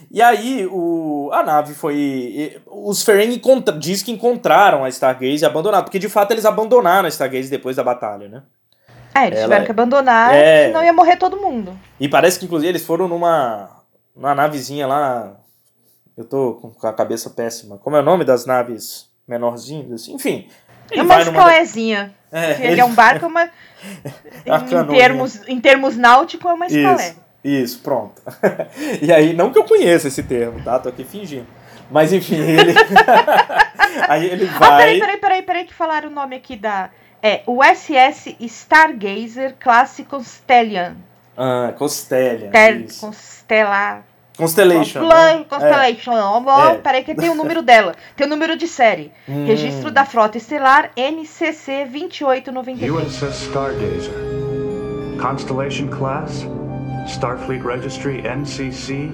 [0.09, 2.59] E aí, o, a nave foi.
[2.65, 3.41] Os Ferengi
[3.77, 5.83] diz que encontraram a Stargaze e abandonaram.
[5.83, 8.43] Porque de fato eles abandonaram a Stargaze depois da batalha, né?
[9.13, 10.67] É, eles Ela- tiveram que abandonar, É.
[10.67, 11.77] senão ia morrer todo mundo.
[11.99, 13.69] E parece que inclusive eles foram numa.
[14.15, 15.35] numa navezinha lá.
[16.19, 17.77] Eu tô com a cabeça péssima.
[17.77, 20.01] Como é o nome das naves menorzinhas?
[20.01, 20.15] Assim?
[20.15, 20.49] Enfim.
[20.91, 22.13] É uma escalézinha.
[22.29, 23.43] É, ele, é um barco, é uma.
[23.43, 27.07] A em, termos, em termos náuticos, é uma escalé.
[27.07, 28.21] Isso, isso, pronto.
[29.01, 30.77] e aí, não que eu conheça esse termo, tá?
[30.77, 31.47] Tô aqui fingindo.
[31.89, 32.73] Mas enfim, ele.
[34.09, 34.77] aí ele Ah, vai.
[34.77, 36.89] peraí, peraí, peraí, peraí, que falaram o nome aqui da.
[37.23, 40.95] É, o SS Stargazer Classe Constellion.
[41.37, 42.51] Ah, Constellion.
[42.51, 43.09] Ter, isso.
[44.39, 45.01] Constellation.
[45.01, 45.37] Constellation.
[45.39, 45.45] né?
[45.49, 46.11] Constellation.
[46.13, 46.75] Ó, ó, É.
[46.77, 47.93] Peraí, que tem o número dela.
[48.15, 49.11] Tem o número de série.
[49.29, 49.45] Hum.
[49.45, 52.91] Registro da Frota Estelar NCC 2893.
[52.91, 54.13] USS Stargazer.
[55.21, 56.45] Constellation Class.
[57.07, 59.09] Starfleet Registry NCC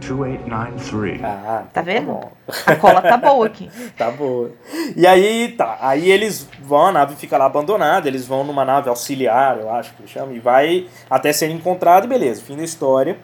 [0.00, 1.20] 2893.
[1.24, 2.18] Ah, Tá vendo?
[2.66, 3.70] A cola tá boa aqui.
[3.96, 4.50] Tá boa.
[4.94, 5.78] E aí, tá.
[5.80, 9.92] Aí eles vão, a nave fica lá abandonada, eles vão numa nave auxiliar, eu acho
[9.94, 13.16] que chama, e vai até ser encontrado e beleza, fim da história.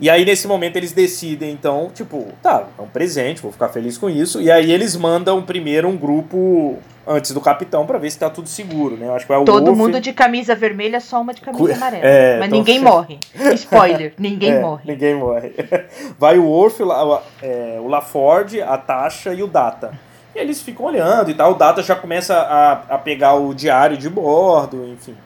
[0.00, 3.98] E aí, nesse momento, eles decidem, então, tipo, tá, é um presente, vou ficar feliz
[3.98, 4.40] com isso.
[4.40, 8.48] E aí eles mandam primeiro um grupo antes do capitão pra ver se tá tudo
[8.48, 9.06] seguro, né?
[9.08, 9.78] Eu acho que é o Todo Wolf.
[9.78, 12.02] mundo de camisa vermelha, só uma de camisa amarela.
[12.06, 13.18] É, Mas então- ninguém morre.
[13.54, 14.82] Spoiler, ninguém É, morre.
[14.92, 15.52] Ninguém morre.
[16.18, 19.98] Vai o Worf, o é, o LaFord, a Tasha e o Data.
[20.36, 21.52] E eles ficam olhando e tal.
[21.52, 25.16] O Data já começa a, a pegar o diário de bordo, enfim.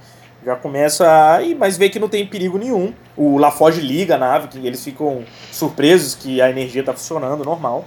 [0.45, 1.43] Já começa a.
[1.43, 2.93] Ih, Mas vê que não tem perigo nenhum.
[3.17, 7.85] O LaForge liga a nave, que eles ficam surpresos que a energia tá funcionando normal.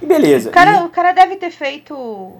[0.00, 0.48] E beleza.
[0.50, 2.34] O cara, o cara deve ter feito.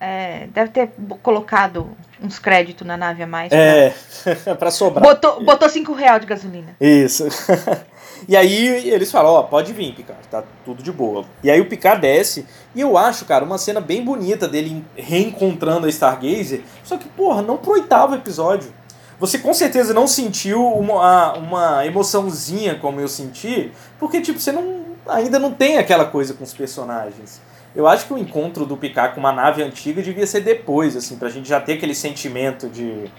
[0.00, 0.90] é, deve ter
[1.22, 1.90] colocado
[2.22, 3.52] uns créditos na nave a mais.
[3.52, 3.94] E, é,
[4.58, 5.02] pra sobrar.
[5.02, 6.76] Botou, botou 5 reais de gasolina.
[6.80, 7.26] Isso.
[8.26, 11.24] e aí eles falam, ó, pode vir, Picard, tá tudo de boa.
[11.42, 15.86] E aí o Picard desce, e eu acho, cara, uma cena bem bonita dele reencontrando
[15.86, 18.72] a Stargazer, só que, porra, não pro oitavo episódio.
[19.20, 24.84] Você com certeza não sentiu uma, uma emoçãozinha como eu senti, porque, tipo, você não,
[25.08, 27.40] ainda não tem aquela coisa com os personagens.
[27.74, 31.16] Eu acho que o encontro do Picard com uma nave antiga devia ser depois, assim,
[31.16, 33.10] pra gente já ter aquele sentimento de,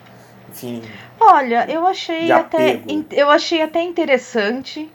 [0.52, 0.82] enfim,
[1.20, 2.82] Olha, eu achei até.
[3.12, 4.90] Eu achei até interessante.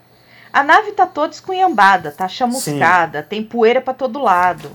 [0.51, 4.71] A nave tá toda escunhambada, tá chamuscada, tem poeira pra todo lado.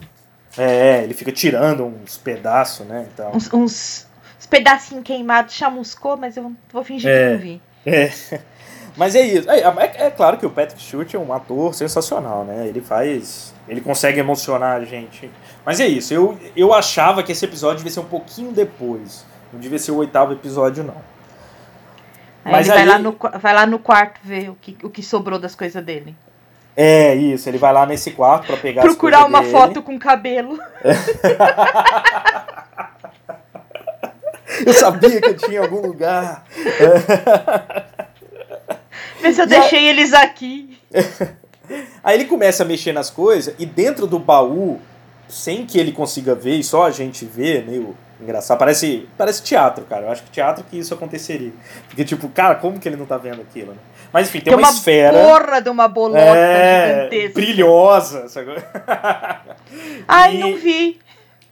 [0.59, 3.07] É, ele fica tirando uns pedaços, né?
[3.13, 3.31] Então.
[3.35, 4.07] Uns, uns,
[4.39, 7.27] uns pedacinhos queimados, chamuscou, mas eu vou fingir É.
[7.29, 7.63] que não vi.
[7.87, 8.11] É.
[8.97, 9.49] Mas é isso.
[9.49, 12.67] É, é- é claro que o Patrick Stewart é um ator sensacional, né?
[12.67, 13.55] Ele faz.
[13.69, 15.31] Ele consegue emocionar a gente.
[15.65, 16.13] Mas é isso.
[16.13, 19.25] Eu, eu achava que esse episódio devia ser um pouquinho depois.
[19.53, 20.97] Não devia ser o oitavo episódio, não.
[22.45, 24.91] Aí Mas ele vai, aí- lá no, vai lá no quarto ver o que, o
[24.91, 26.15] que sobrou das coisas dele.
[26.77, 27.49] É isso.
[27.49, 29.53] Ele vai lá nesse quarto pra pegar Procurar as uma dele.
[29.53, 30.59] foto com cabelo.
[34.67, 36.45] Eu sabia que eu tinha em algum lugar.
[39.21, 40.79] Se eu E a- deixei eles aqui.
[42.03, 44.81] Aí ele começa a mexer nas coisas e dentro do baú,
[45.29, 48.59] sem que ele consiga ver e só a gente vê, meio engraçado.
[48.59, 50.07] Parece, parece teatro, cara.
[50.07, 51.53] Eu acho que teatro que isso aconteceria.
[51.89, 53.79] Porque, tipo, cara, como que ele não tá vendo aquilo, né?
[54.13, 55.13] Mas enfim, tem, Tem uma, uma esfera.
[55.19, 57.33] porra de uma bolota é, gigantesca.
[57.41, 58.27] brilhosa.
[60.09, 60.99] Ai, E- não vi.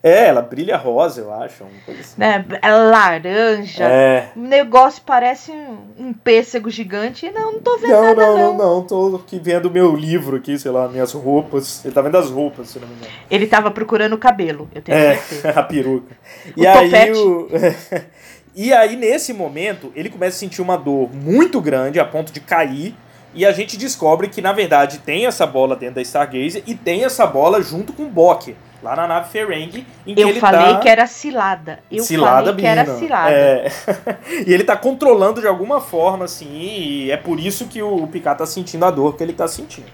[0.00, 1.64] É, ela brilha rosa, eu acho.
[1.64, 2.14] Uma coisa assim.
[2.18, 2.44] Né?
[2.62, 3.84] É laranja.
[3.84, 4.28] É.
[4.36, 7.28] O negócio parece um, um pêssego gigante.
[7.32, 8.56] Não, não tô vendo Não, nada, não, não.
[8.56, 8.82] não, não.
[8.82, 11.84] Tô aqui vendo o meu livro aqui, sei lá, minhas roupas.
[11.84, 13.10] Ele tá vendo as roupas, se não me engano.
[13.28, 15.50] Ele tava procurando o cabelo, eu tenho É, certeza.
[15.58, 16.16] a peruca.
[16.56, 17.48] O E aí o.
[18.60, 22.40] E aí, nesse momento, ele começa a sentir uma dor muito grande, a ponto de
[22.40, 22.92] cair.
[23.32, 27.04] E a gente descobre que, na verdade, tem essa bola dentro da Stargazer e tem
[27.04, 29.86] essa bola junto com o Bok, lá na nave Ferengi.
[30.06, 30.78] Em que Eu ele falei tá...
[30.80, 31.80] que era cilada.
[31.90, 33.30] Eu cilada, falei que era cilada.
[33.30, 33.70] É.
[34.46, 38.38] e ele tá controlando de alguma forma, assim, e é por isso que o Picard
[38.38, 39.88] tá sentindo a dor que ele tá sentindo.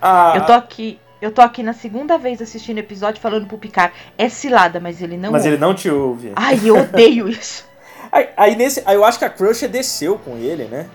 [0.00, 0.98] Ah, Eu tô aqui.
[1.20, 3.92] Eu tô aqui na segunda vez assistindo o episódio falando pro Picard.
[4.16, 5.54] É cilada, mas ele não mas ouve.
[5.54, 6.32] ele não te ouve.
[6.34, 7.68] Ai, eu odeio isso.
[8.10, 10.86] Aí, aí nesse, aí eu acho que a Crusher desceu com ele, né?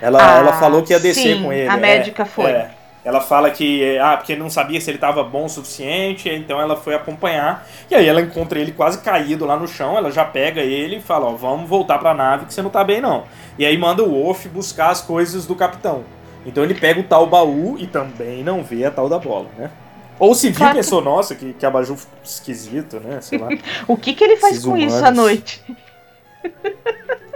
[0.00, 1.68] Ela, Ah, ela falou que ia descer sim, com ele.
[1.68, 2.50] a é, médica foi.
[2.50, 2.70] é.
[3.08, 6.76] Ela fala que, ah, porque não sabia se ele tava bom o suficiente, então ela
[6.76, 7.66] foi acompanhar.
[7.90, 11.00] E aí ela encontra ele quase caído lá no chão, ela já pega ele e
[11.00, 13.24] fala, ó, vamos voltar pra nave que você não tá bem não.
[13.58, 16.04] E aí manda o Wolf buscar as coisas do capitão.
[16.44, 19.70] Então ele pega o tal baú e também não vê a tal da bola, né?
[20.18, 23.22] Ou se viu, que- pensou, nossa, que, que abajur esquisito, né?
[23.22, 23.48] Sei lá.
[23.88, 25.16] O que, que ele faz Esses com isso à humanos.
[25.16, 25.62] noite?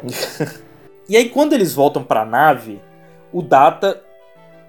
[1.08, 2.80] E aí, quando eles voltam pra nave,
[3.32, 4.00] o Data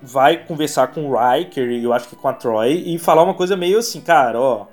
[0.04, 3.34] vai conversar com o Riker e eu acho que com a Troy e falar uma
[3.34, 4.68] coisa meio assim, cara, ó.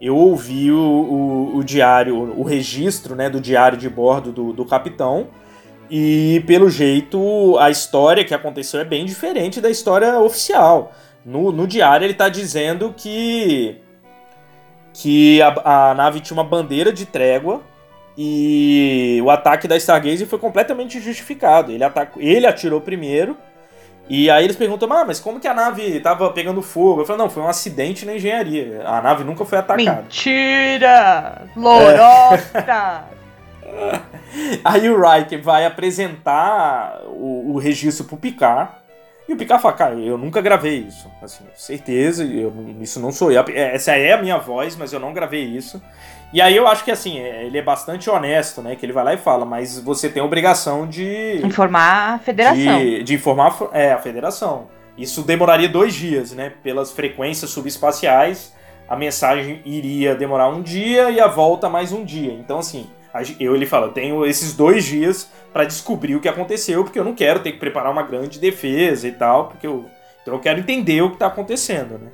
[0.00, 4.64] Eu ouvi o, o, o diário, o registro né, do diário de bordo do, do
[4.64, 5.28] capitão.
[5.88, 10.92] E pelo jeito, a história que aconteceu é bem diferente da história oficial.
[11.24, 13.76] No, no diário ele tá dizendo que.
[14.92, 17.62] que a, a nave tinha uma bandeira de trégua
[18.16, 21.70] e o ataque da Stargazer foi completamente justificado.
[21.70, 23.36] Ele, atacou, ele atirou primeiro.
[24.08, 27.00] E aí eles perguntam, ah, mas como que a nave tava pegando fogo?
[27.00, 28.82] Eu falei, não, foi um acidente na engenharia.
[28.84, 30.02] A nave nunca foi atacada.
[30.02, 31.42] Mentira!
[31.56, 33.04] Loroca!
[34.64, 38.70] Aí o Riker vai apresentar o, o registro pro Picard.
[39.28, 41.10] E o Picard fala, cara, eu nunca gravei isso.
[41.22, 43.44] Assim, certeza, eu, isso não sou eu.
[43.54, 45.80] Essa é a minha voz, mas eu não gravei isso.
[46.32, 48.74] E aí eu acho que assim, é- ele é bastante honesto, né?
[48.74, 51.40] Que ele vai lá e fala, mas você tem a obrigação de.
[51.44, 52.78] Informar a federação.
[52.78, 54.68] De, de informar é, a federação.
[54.96, 56.52] Isso demoraria dois dias, né?
[56.62, 58.54] Pelas frequências subespaciais,
[58.88, 62.32] a mensagem iria demorar um dia e a volta mais um dia.
[62.32, 62.88] Então, assim,
[63.38, 67.04] eu ele fala, eu tenho esses dois dias para descobrir o que aconteceu, porque eu
[67.04, 69.86] não quero ter que preparar uma grande defesa e tal, porque eu,
[70.22, 72.10] então eu quero entender o que tá acontecendo, né?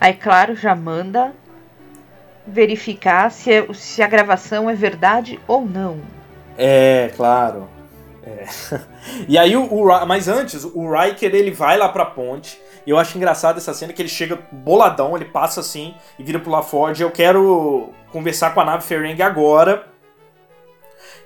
[0.00, 1.32] Aí, claro, já manda
[2.46, 5.98] verificar se, é- se a gravação é verdade ou não.
[6.56, 7.68] É, claro.
[8.22, 8.44] É.
[9.26, 12.60] E aí o, o mas antes o Riker ele vai lá pra ponte.
[12.86, 16.38] E eu acho engraçado essa cena que ele chega boladão, ele passa assim e vira
[16.38, 19.86] pro LaForge, eu quero conversar com a nave Ferengi agora.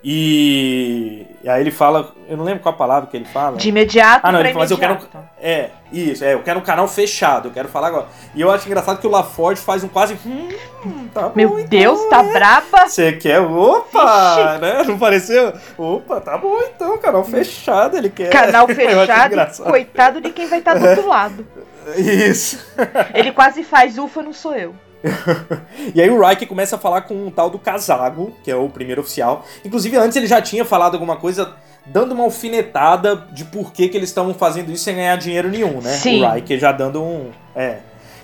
[0.07, 3.57] E, e aí ele fala, eu não lembro qual a palavra que ele fala.
[3.57, 5.19] De imediato Ah, não, ele fala, mas eu quero imediato.
[5.41, 8.07] é, isso, é, eu quero um canal fechado, eu quero falar agora.
[8.35, 11.99] E eu acho engraçado que o LaForge faz um quase hum, tá bom, Meu Deus,
[12.11, 12.87] tá braba?
[12.87, 13.41] você quer?
[13.41, 14.59] Opa!
[14.59, 14.83] Né?
[14.85, 15.55] Não pareceu?
[15.79, 18.29] Opa, tá bom então, canal fechado, ele quer.
[18.29, 21.47] Canal fechado, coitado de quem vai estar do outro lado.
[21.97, 22.63] Isso.
[23.15, 24.75] Ele quase faz ufa, não sou eu.
[25.95, 28.69] E aí o Riker começa a falar com um tal do Casago, que é o
[28.69, 29.45] primeiro oficial.
[29.65, 31.55] Inclusive, antes ele já tinha falado alguma coisa
[31.87, 35.81] dando uma alfinetada de por que, que eles estavam fazendo isso sem ganhar dinheiro nenhum,
[35.81, 35.93] né?
[35.93, 36.25] Sim.
[36.25, 37.31] O Riker já dando um.
[37.55, 37.79] É.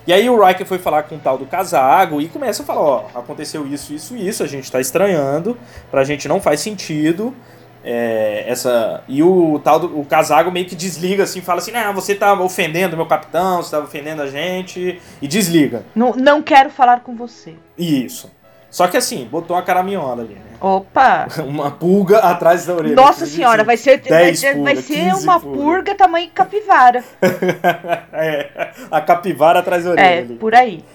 [0.05, 2.81] E aí o Riker foi falar com o tal do Casago e começa a falar,
[2.81, 5.55] ó, aconteceu isso, isso, isso, a gente tá estranhando,
[5.91, 7.35] pra gente não faz sentido.
[7.83, 11.91] É, essa E o tal do o Casago meio que desliga assim, fala assim, ah,
[11.91, 15.83] você tá ofendendo meu capitão, você tá ofendendo a gente, e desliga.
[15.95, 17.55] Não, não quero falar com você.
[17.77, 18.31] Isso.
[18.69, 20.51] Só que assim, botou uma caraminhola ali, né?
[20.61, 21.27] Opa!
[21.43, 22.95] Uma pulga atrás da orelha.
[22.95, 25.59] Nossa Assim, senhora, vai ser, vai 10 ser, vai ser 15 uma pulgas.
[25.63, 27.03] purga tamanho capivara.
[28.13, 30.05] é, a capivara atrás da orelha.
[30.05, 30.35] É, ali.
[30.35, 30.85] por aí.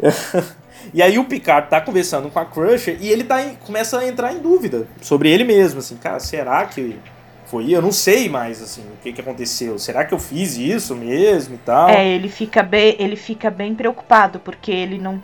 [0.96, 4.08] E aí o Picard tá conversando com a Crusher e ele tá em- começa a
[4.08, 6.96] entrar em dúvida sobre ele mesmo, assim, cara, será que
[7.44, 7.70] foi?
[7.70, 9.78] Eu não sei mais, assim, o que que aconteceu.
[9.78, 11.90] Será que eu fiz isso mesmo e tal?
[11.90, 15.22] É, ele fica bem, ele fica bem preocupado porque ele não,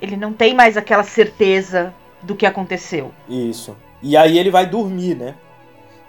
[0.00, 3.12] ele não tem mais aquela certeza do que aconteceu.
[3.28, 3.76] Isso.
[4.02, 5.34] E aí ele vai dormir, né?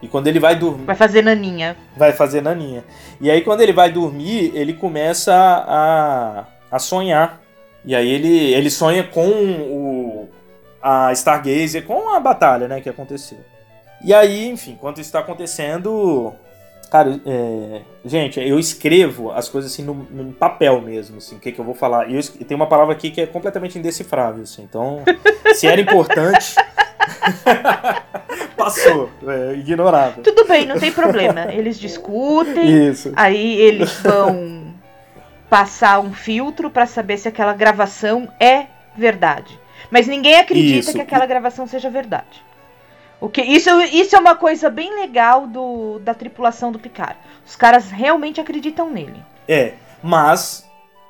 [0.01, 1.75] E quando ele vai dormir, Vai fazer naninha.
[1.97, 2.85] vai fazer naninha.
[3.19, 7.42] E aí quando ele vai dormir, ele começa a, a sonhar.
[7.85, 10.29] E aí ele, ele sonha com o
[10.83, 13.37] a Stargazer, com a batalha, né, que aconteceu.
[14.03, 16.33] E aí, enfim, enquanto isso está acontecendo,
[16.91, 21.53] cara, é, gente, eu escrevo as coisas assim no, no papel mesmo, assim, o que
[21.53, 22.09] que eu vou falar.
[22.09, 24.63] E eu, tem uma palavra aqui que é completamente indecifrável, assim.
[24.63, 25.03] Então,
[25.55, 26.53] se era importante,
[28.57, 30.21] passou, é, ignorável.
[30.21, 31.53] Tudo bem, não tem problema.
[31.53, 33.13] Eles discutem, Isso.
[33.15, 34.62] aí eles vão
[35.53, 38.65] passar um filtro pra saber se aquela gravação é
[38.97, 39.59] verdade.
[39.91, 40.93] Mas ninguém acredita Isso.
[40.93, 42.43] que aquela gravação seja verdade.
[43.21, 47.15] O que, isso, isso é uma coisa bem legal do, da tripulação do Picard.
[47.45, 49.23] Os caras realmente acreditam nele.
[49.47, 50.67] É, mas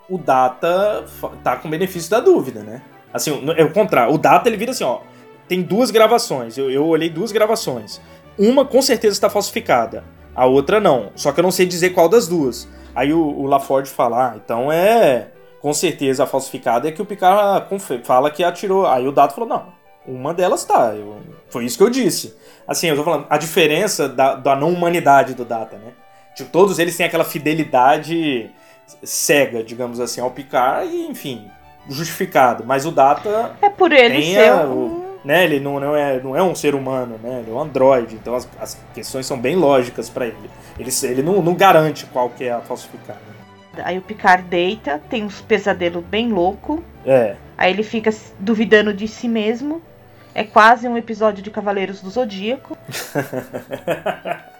[0.10, 1.06] o Data
[1.41, 2.82] tá com benefício da dúvida, né?
[3.14, 4.14] Assim, é o contrário.
[4.14, 5.00] O Data ele vira assim, ó.
[5.48, 6.58] Tem duas gravações.
[6.58, 8.02] Eu, eu olhei duas gravações.
[8.38, 10.04] Uma com certeza está falsificada.
[10.36, 11.14] A outra não.
[11.16, 12.68] Só que eu não sei dizer qual das duas.
[12.96, 15.28] Aí o, o LaForge fala, ah, então é.
[15.62, 17.66] Com certeza falsificada é que o Picard
[18.04, 18.86] fala que atirou.
[18.86, 19.66] Aí o Data falou, não.
[20.06, 20.94] Uma delas tá.
[20.94, 22.36] Eu- foi isso que eu disse.
[22.68, 25.94] Assim, eu tô falando, a diferença da, da não humanidade do Data, né?
[26.36, 28.52] Tipo, todos eles têm aquela fidelidade
[29.04, 31.50] cega, digamos assim, ao Picard e, enfim,
[31.88, 32.64] justificado.
[32.66, 36.36] Mas o Data É por ele ser a- um- né, ele não, não, é, não
[36.36, 37.39] é um ser humano, né?
[37.39, 38.15] Ele é um androide.
[38.15, 40.49] Então as, as questões são bem lógicas pra ele.
[40.78, 43.34] Ele, ele não, não garante qual que é a falsificada.
[43.84, 46.84] Aí o Picard deita, tem uns pesadelos bem louco.
[47.05, 47.36] É.
[47.57, 49.82] Aí ele fica duvidando de si mesmo.
[50.36, 52.78] É quase um episódio de Cavaleiros do Zodíaco.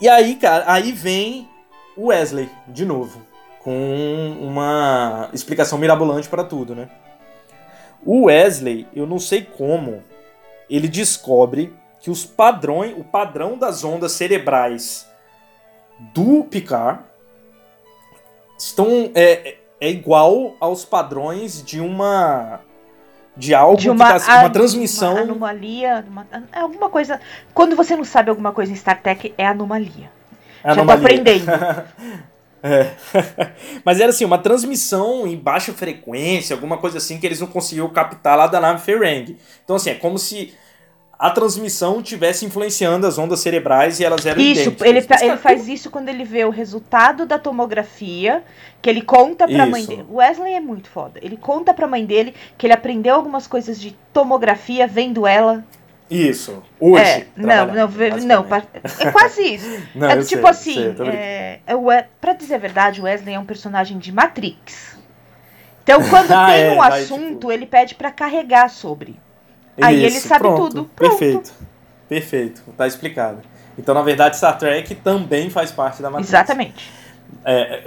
[0.00, 1.48] E aí, cara, aí vem
[1.96, 3.20] o Wesley, de novo,
[3.58, 6.88] com uma explicação mirabolante pra tudo, né?
[8.04, 10.02] O Wesley, eu não sei como,
[10.70, 15.06] ele descobre que os padrões, o padrão das ondas cerebrais
[16.14, 17.00] do Picard
[18.56, 22.60] estão é, é igual aos padrões de uma
[23.36, 26.04] de algo de uma, que tá, uma a- transmissão uma anomalia.
[26.08, 27.20] uma- é alguma coisa.
[27.54, 30.10] Quando você não sabe alguma coisa em Star Trek, é anomalia.
[30.64, 31.46] Já tô aprendendo.
[32.62, 32.92] É.
[33.84, 37.88] Mas era assim, uma transmissão em baixa frequência, alguma coisa assim que eles não conseguiam
[37.88, 39.36] captar lá da nave Ferengi.
[39.64, 40.52] Então assim, é como se
[41.18, 44.86] a transmissão tivesse influenciando as ondas cerebrais e elas eram Isso, idênticas.
[44.86, 48.44] ele, Mas, ele cara, faz isso quando ele vê o resultado da tomografia,
[48.80, 49.90] que ele conta pra mãe Isso.
[49.90, 50.06] dele.
[50.08, 51.18] O Wesley é muito foda.
[51.20, 55.64] Ele conta pra mãe dele que ele aprendeu algumas coisas de tomografia vendo ela.
[56.10, 57.02] Isso, hoje.
[57.02, 57.88] é, não, não,
[58.24, 58.46] não,
[58.98, 59.82] é quase isso.
[59.94, 63.04] Não, é eu do tipo sei, assim, sei, é, é pra dizer a verdade, o
[63.04, 64.96] Wesley é um personagem de Matrix.
[65.82, 69.18] Então, quando Ah, tem é, um vai, assunto, ele pede pra carregar sobre.
[69.80, 70.84] Aí ele sabe pronto, tudo.
[70.96, 71.18] Pronto.
[71.18, 71.52] Perfeito.
[72.08, 73.42] Perfeito, tá explicado.
[73.78, 76.30] Então, na verdade, Star Trek também faz parte da Matrix.
[76.30, 76.90] Exatamente.
[77.44, 77.82] É.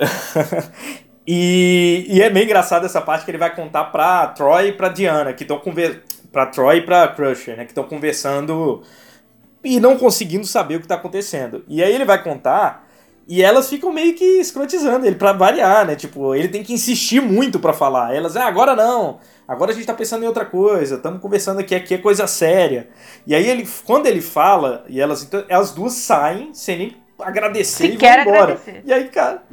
[1.27, 4.89] e, e é meio engraçado essa parte que ele vai contar pra Troy e pra
[4.89, 6.10] Diana, que estão conversando.
[6.31, 7.65] Pra Troy e pra Crusher, né?
[7.65, 8.83] Que estão conversando
[9.63, 11.63] e não conseguindo saber o que tá acontecendo.
[11.67, 12.87] E aí ele vai contar
[13.27, 15.95] e elas ficam meio que escrotizando ele pra variar, né?
[15.95, 18.15] Tipo, ele tem que insistir muito pra falar.
[18.15, 19.19] Elas, ah, agora não.
[19.47, 20.95] Agora a gente tá pensando em outra coisa.
[20.95, 22.89] Estamos conversando aqui, aqui é coisa séria.
[23.25, 27.91] E aí ele, quando ele fala, e elas, então, as duas saem sem nem agradecer
[27.91, 28.53] Sequer e vão embora.
[28.53, 28.81] agradecer.
[28.85, 29.43] E aí, cara,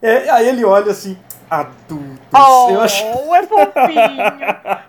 [0.00, 1.18] é, aí ele olha assim,
[1.50, 2.18] adultos.
[2.32, 3.04] Oh, eu acho.
[3.34, 4.24] é fofinho.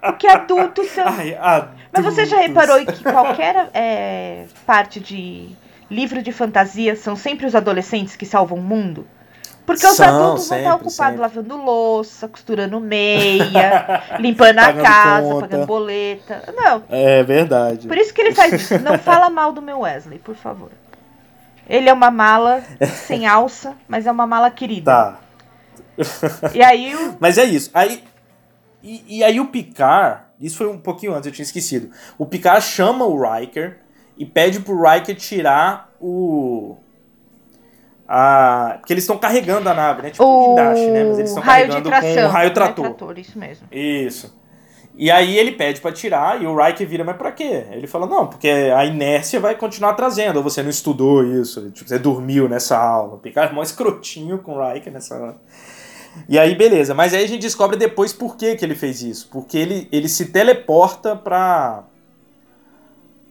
[0.02, 1.06] Porque adultos são.
[1.08, 1.80] Ai, adultos.
[1.92, 5.50] Mas você já reparou que qualquer é, parte de
[5.90, 9.08] livro de fantasia são sempre os adolescentes que salvam o mundo?
[9.66, 11.18] Porque os São, adultos vão estar sempre, ocupados sempre.
[11.22, 15.48] lavando louça, costurando meia, limpando a casa, conta.
[15.48, 16.44] pagando boleta.
[16.56, 17.88] Não, É verdade.
[17.88, 18.80] por isso que ele faz isso.
[18.80, 20.72] Não fala mal do meu Wesley, por favor.
[21.70, 22.64] Ele é uma mala
[23.06, 24.92] sem alça, mas é uma mala querida.
[24.92, 25.20] Tá.
[26.54, 27.18] E aí o.
[27.22, 27.70] Mas é isso.
[27.74, 28.04] Aí,
[28.84, 31.92] e, e aí o Picard, isso foi um pouquinho antes, eu tinha esquecido.
[32.18, 33.80] O Picard chama o Riker
[34.18, 36.78] e pede pro Riker tirar o.
[38.08, 40.10] A, porque eles estão carregando a nave, né?
[40.10, 41.04] Tipo O guindaste, né?
[41.04, 42.24] Mas eles estão raio de carregando tração.
[42.24, 43.20] com o raio trator.
[43.20, 43.68] isso mesmo.
[43.72, 44.40] Isso.
[45.00, 47.68] E aí ele pede pra tirar e o Riker vira, mas pra quê?
[47.72, 51.88] Ele fala, não, porque a inércia vai continuar trazendo, ou você não estudou isso, tipo,
[51.88, 53.16] você dormiu nessa aula.
[53.16, 55.38] O Picard é mó escrotinho com o Riker nessa hora.
[56.28, 56.94] E aí, beleza.
[56.94, 59.30] Mas aí a gente descobre depois por que, que ele fez isso.
[59.32, 61.84] Porque ele, ele se teleporta pra.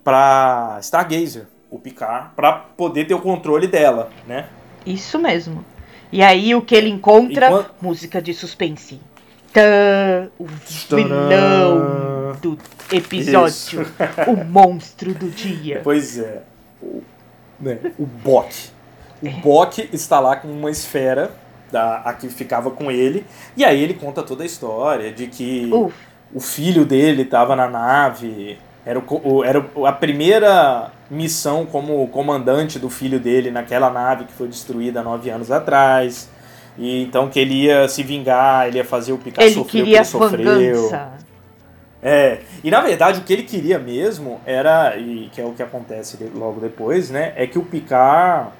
[0.04, 4.46] pra Stargazer, o Picard, pra poder ter o controle dela, né?
[4.86, 5.64] Isso mesmo.
[6.10, 7.46] E aí o que ele encontra?
[7.46, 9.00] E quan- Música de suspense.
[9.52, 12.58] Tã, o vilão do
[12.92, 13.86] episódio.
[14.26, 15.80] O monstro do dia.
[15.82, 16.42] Pois é.
[16.82, 17.02] O,
[17.60, 18.70] né, o Bok.
[19.22, 21.32] O Bok está lá com uma esfera
[21.70, 23.24] da, a que ficava com ele.
[23.56, 25.94] E aí ele conta toda a história de que Uf.
[26.34, 28.58] o filho dele estava na nave.
[28.84, 34.48] Era, o, era a primeira missão como comandante do filho dele naquela nave que foi
[34.48, 36.28] destruída nove anos atrás.
[36.78, 39.84] E então que ele ia se vingar, ele ia fazer o Picard Ele sofrer o
[39.84, 40.58] que ele sofreu.
[40.58, 41.12] vingança.
[42.00, 45.62] É, e na verdade o que ele queria mesmo era, e que é o que
[45.62, 47.32] acontece logo depois, né?
[47.36, 48.50] É que o Picard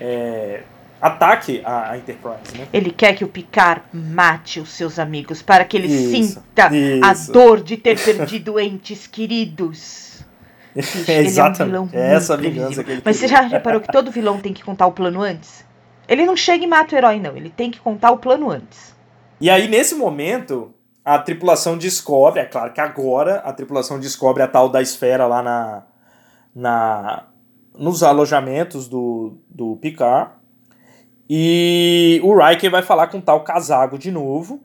[0.00, 0.62] é,
[1.02, 2.68] ataque a, a Enterprise, né?
[2.72, 6.68] Ele quer que o Picard mate os seus amigos para que ele Isso, sinta
[7.02, 7.32] a isso.
[7.32, 10.24] dor de ter perdido entes queridos.
[11.08, 11.74] É, exatamente.
[11.76, 12.84] é um vilão É essa a vingança previsível.
[12.84, 13.42] que ele Mas você queria.
[13.42, 15.64] já reparou que todo vilão tem que contar o plano antes?
[16.08, 17.36] Ele não chega e mata o herói, não.
[17.36, 18.94] Ele tem que contar o plano antes.
[19.40, 20.72] E aí, nesse momento,
[21.04, 25.42] a tripulação descobre, é claro que agora a tripulação descobre a tal da esfera lá
[25.42, 25.82] na,
[26.54, 27.24] na
[27.76, 30.30] nos alojamentos do, do Picard.
[31.34, 34.60] E o Riker vai falar com o tal Casago de novo.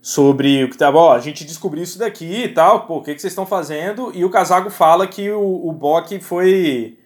[0.00, 3.12] Sobre o que tava, ó, a gente descobriu isso daqui e tal, pô, o que,
[3.12, 4.12] que vocês estão fazendo?
[4.14, 6.96] E o Casago fala que o, o Bock foi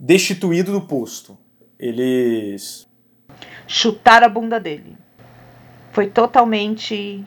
[0.00, 1.36] destituído do posto.
[1.78, 2.88] Eles
[3.66, 4.96] Chutar a bunda dele.
[5.90, 7.22] Foi totalmente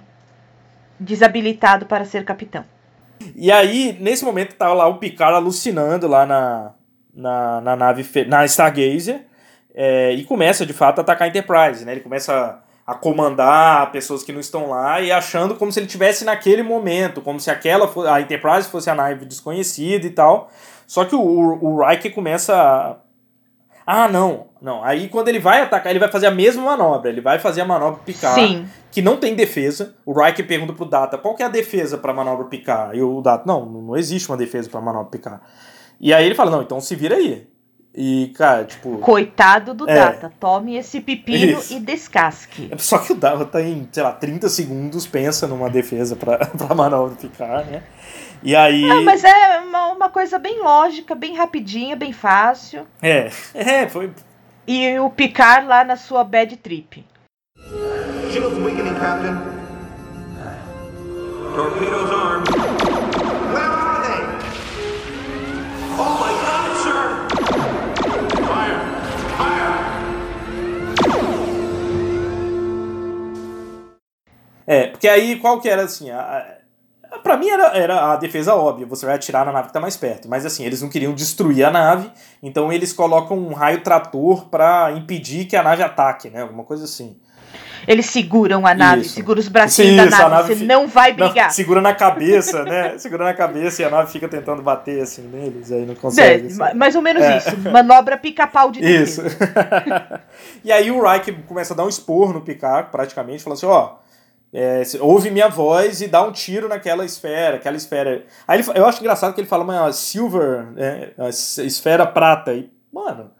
[0.99, 2.65] desabilitado para ser capitão.
[3.35, 6.73] E aí, nesse momento, tá lá o Picard alucinando lá na,
[7.13, 9.27] na, na nave, na Stargazer,
[9.75, 11.91] é, e começa, de fato, a atacar a Enterprise, né?
[11.91, 16.23] Ele começa a comandar pessoas que não estão lá e achando como se ele tivesse
[16.23, 20.49] naquele momento, como se aquela a Enterprise fosse a nave desconhecida e tal.
[20.87, 22.97] Só que o, o, o Riker começa a...
[23.87, 24.83] Ah, não, não.
[24.83, 27.09] Aí quando ele vai atacar, ele vai fazer a mesma manobra.
[27.09, 28.67] Ele vai fazer a manobra Picard, Sim.
[28.91, 29.95] que não tem defesa.
[30.05, 32.97] O Riker pergunta pro Data, qual que é a defesa pra manobra Picard?
[32.97, 35.41] E o Data, não, não existe uma defesa pra manobra Picard.
[35.99, 37.47] E aí ele fala, não, então se vira aí.
[37.97, 38.97] E, cara, tipo...
[38.97, 39.95] Coitado do É.
[39.95, 40.31] Data.
[40.37, 41.73] Tome esse pepino Isso.
[41.73, 42.69] e descasque.
[42.77, 47.15] Só que o Data em, sei lá, 30 segundos pensa numa defesa pra, pra manobra
[47.15, 47.83] Picard, né?
[48.43, 48.85] E aí...
[48.85, 52.85] Não, mas é uma, uma coisa bem lógica, bem rapidinha, bem fácil.
[53.01, 54.11] É, é, foi...
[54.67, 57.05] E o Picard lá na sua bad trip.
[58.31, 59.55] Shields weakening, Captain.
[61.55, 62.49] Torpedoes armed.
[63.53, 64.21] Where are they?
[65.97, 66.34] Oh my
[74.67, 76.45] É, porque aí qual que era assim, a,
[77.11, 79.79] a, pra mim era, era a defesa óbvia, você vai atirar na nave que tá
[79.79, 82.09] mais perto, mas assim, eles não queriam destruir a nave,
[82.41, 86.85] então eles colocam um raio trator pra impedir que a nave ataque, né, alguma coisa
[86.85, 87.15] assim.
[87.87, 89.13] Eles seguram a nave, Isso.
[89.13, 90.47] seguram os bracinhos da a nave.
[90.47, 91.51] Você fi- não vai brigar.
[91.51, 95.71] Segura na cabeça, né, segura na cabeça e a nave fica tentando bater assim neles,
[95.71, 96.45] aí não consegue.
[96.45, 96.57] É, assim.
[96.57, 97.37] ma- mais ou menos É.
[97.37, 97.55] isso.
[97.71, 99.21] Manobra pica-pau de Isso.
[100.65, 103.91] e aí o Riker começa a dar um esporro no Picard, praticamente, falando assim, ó,
[104.55, 108.25] é, ouve minha voz e dá um tiro naquela esfera, aquela esfera.
[108.47, 112.53] Aí ele, eu acho engraçado que ele fala uma silver, né, a es- esfera prata.
[112.53, 113.31] E, mano,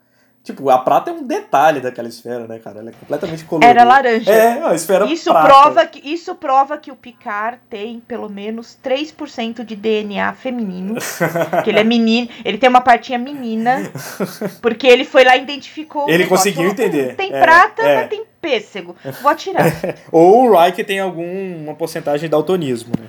[0.44, 2.80] tipo, a prata é um detalhe daquela esfera, né, cara?
[2.80, 3.72] Ela é completamente colorida.
[3.72, 4.30] Era laranja.
[4.32, 5.48] É, a esfera Isso prata.
[5.48, 10.96] prova, que, isso prova que o Picard tem pelo menos 3% de DNA feminino.
[11.64, 12.28] que ele é menino.
[12.44, 13.90] Ele tem uma partinha menina.
[14.62, 16.10] Porque ele foi lá e identificou.
[16.10, 17.14] Ele conseguiu Falou, entender.
[17.14, 17.96] "Hum, Tem É, prata, é.
[18.02, 18.96] mas tem pêssego.
[19.22, 19.66] Vou atirar.
[20.12, 23.08] Ou o Riker tem alguma porcentagem de daltonismo, né?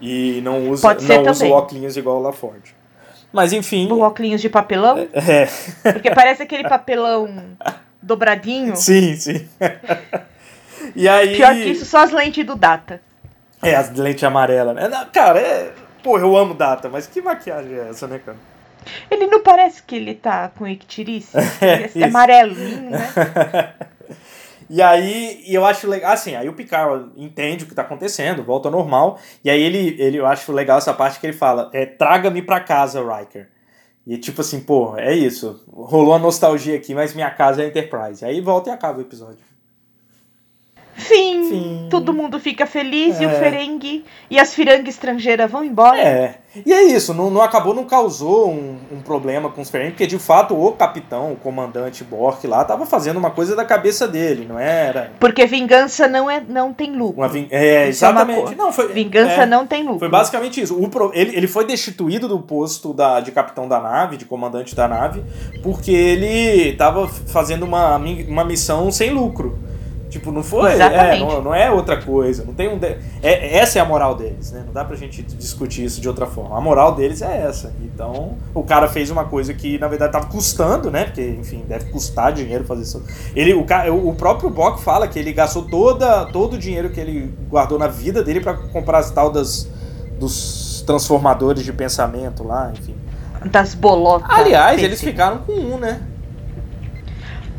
[0.00, 2.74] E não usa, Pode não usa o óculos igual o LaForge.
[3.32, 3.90] Mas enfim.
[3.90, 4.98] O óculos de papelão?
[5.12, 5.46] É.
[5.92, 7.28] Porque parece aquele papelão
[8.02, 8.76] dobradinho.
[8.76, 9.48] Sim, sim.
[10.94, 11.36] e aí.
[11.36, 13.00] Pior que isso, só as lentes do Data.
[13.62, 14.88] É, as lentes amarelas, né?
[15.12, 15.72] Cara, é.
[16.02, 18.36] Porra, eu amo Data, mas que maquiagem é essa, né, cara?
[19.10, 21.36] Ele não parece que ele tá com ictirice?
[21.60, 22.06] É, Esse isso.
[22.06, 23.74] amarelinho, né?
[24.68, 28.68] E aí, eu acho legal, assim, aí o Picard entende o que tá acontecendo, volta
[28.68, 31.86] ao normal, e aí ele, ele eu acho legal essa parte que ele fala, é,
[31.86, 33.48] traga-me pra casa, Riker.
[34.06, 37.68] E tipo assim, pô, é isso, rolou a nostalgia aqui, mas minha casa é a
[37.68, 38.24] Enterprise.
[38.24, 39.38] Aí volta e acaba o episódio.
[40.96, 41.86] Fim.
[41.90, 43.34] Todo mundo fica feliz e o É.
[43.38, 45.98] Ferengue e as firangues estrangeiras vão embora.
[46.00, 49.90] É, e é isso, não, não acabou, não causou um, um problema com os Ferengi,
[49.92, 54.08] porque de fato o capitão, o comandante Bork lá, tava fazendo uma coisa da cabeça
[54.08, 55.12] dele, não era...
[55.20, 57.20] Porque vingança não, é, não tem lucro.
[57.20, 58.54] Uma vin- É, é exatamente.
[58.54, 59.98] não, foi, Vingança é, não tem lucro.
[59.98, 60.74] Foi basicamente isso.
[60.74, 64.88] O ele, ele foi destituído do posto da, de capitão da nave, de comandante da
[64.88, 65.22] nave,
[65.62, 69.58] porque ele tava fazendo uma, uma missão sem lucro.
[70.08, 70.70] Tipo, não foi.
[70.94, 72.44] É, não, não é outra coisa.
[72.44, 72.78] Não tem um.
[72.78, 74.62] de- é, essa é a moral deles, né?
[74.64, 76.56] Não dá pra gente discutir isso de outra forma.
[76.56, 77.74] A moral deles é essa.
[77.82, 81.04] Então, o cara fez uma coisa que, na verdade, tava custando, né?
[81.06, 83.02] Porque, enfim, deve custar dinheiro fazer isso.
[83.34, 87.00] Ele, o, ca- o próprio Bock fala que ele gastou toda, todo o dinheiro que
[87.00, 89.68] ele guardou na vida dele pra comprar as tal das,
[90.18, 92.94] dos transformadores de pensamento lá, enfim.
[93.50, 94.28] Das bolotas.
[94.30, 96.00] Aliás, eles ficaram com um, né?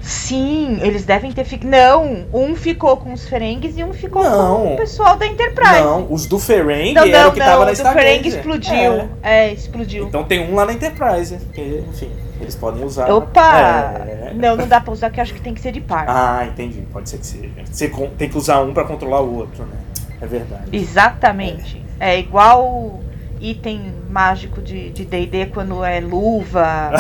[0.08, 1.70] Sim, eles devem ter ficado.
[1.70, 4.58] Não, um ficou com os Ferengues e um ficou Não.
[4.62, 5.82] com o pessoal da Enterprise.
[5.82, 8.30] Não, os do Ferengi não, era não, o que não, tava o na do Ferengue
[8.30, 8.40] Stargazer.
[8.40, 9.10] explodiu.
[9.22, 9.48] É.
[9.48, 9.54] É.
[9.54, 10.08] explodiu.
[10.08, 12.10] Então tem um lá na Enterprise, que, enfim.
[12.40, 13.12] Eles podem usar.
[13.12, 13.94] Opa!
[14.08, 14.32] É.
[14.34, 16.06] Não, não dá pra usar, que acho que tem que ser de par.
[16.08, 16.84] Ah, entendi.
[16.94, 17.50] Pode ser que seja.
[17.66, 19.78] Você tem que usar um pra controlar o outro, né?
[20.22, 20.64] É verdade.
[20.72, 21.84] Exatamente.
[22.00, 23.00] É, igual
[23.40, 26.92] item mágico de D&D quando é luva,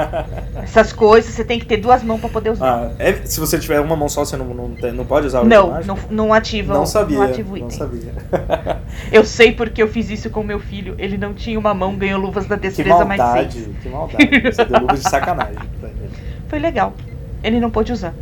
[0.62, 2.66] essas coisas, você tem que ter duas mãos pra poder usar.
[2.66, 5.44] Ah, é- se você tiver uma mão só, você não, não, não pode usar o
[5.44, 6.14] não, item não, mágico?
[6.14, 7.18] não ativa Não sabia.
[7.18, 8.12] não ativa o não sabia.
[9.12, 10.94] Eu sei porque eu fiz isso com meu filho.
[10.98, 13.76] Ele não tinha uma mão, ganhou luvas da Que destreza mais maldade, seis.
[13.82, 14.40] que maldade.
[14.40, 15.56] Você deu luva de sacanagem.
[16.48, 16.94] Foi legal.
[17.42, 18.14] Ele não pôde usar.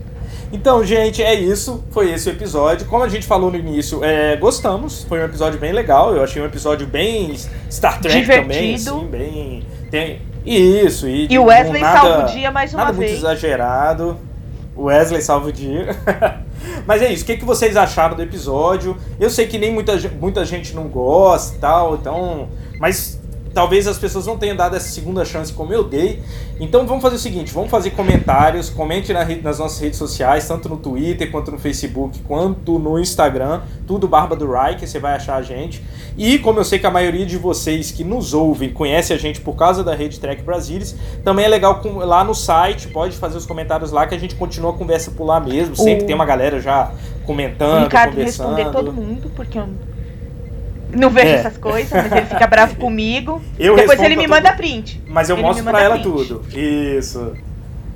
[0.54, 1.82] Então, gente, é isso.
[1.90, 2.86] Foi esse o episódio.
[2.86, 5.02] Como a gente falou no início, é, gostamos.
[5.02, 6.14] Foi um episódio bem legal.
[6.14, 7.34] Eu achei um episódio bem
[7.68, 8.96] Star Trek também, Divertido.
[8.98, 9.62] assim, bem.
[9.90, 10.22] Tem...
[10.46, 13.18] Isso, e, E o Wesley nada, salva o dia mais uma nada muito vez.
[13.18, 14.16] exagerado.
[14.76, 15.88] O Wesley salva o dia.
[16.86, 18.96] Mas é isso, o que, que vocês acharam do episódio?
[19.18, 22.48] Eu sei que nem muita, muita gente não gosta e tal, então.
[22.78, 23.20] Mas
[23.54, 26.20] talvez as pessoas não tenham dado essa segunda chance como eu dei.
[26.60, 30.68] Então vamos fazer o seguinte: vamos fazer comentários, comente na nas nossas redes sociais, tanto
[30.68, 35.14] no Twitter, quanto no Facebook, quanto no Instagram, tudo Barba do Rai, que você vai
[35.14, 35.82] achar a gente.
[36.16, 39.40] E como eu sei que a maioria de vocês que nos ouvem conhece a gente
[39.40, 40.94] por causa da Rede Trek Brasilis,
[41.24, 44.34] também é legal com- lá no site, pode fazer os comentários lá que a gente
[44.34, 45.74] continua a conversa por lá mesmo.
[45.76, 46.92] Sempre O- tem uma galera já
[47.24, 48.54] comentando, Ricardo conversando.
[48.56, 49.66] responder todo mundo, porque eu
[50.96, 51.32] não vejo É.
[51.34, 53.40] essas coisas, mas ele fica bravo comigo.
[53.58, 55.02] Eu Depois ele me manda print.
[55.08, 56.08] Mas eu Ele mostro pra ela print.
[56.10, 56.42] tudo.
[56.58, 57.32] Isso.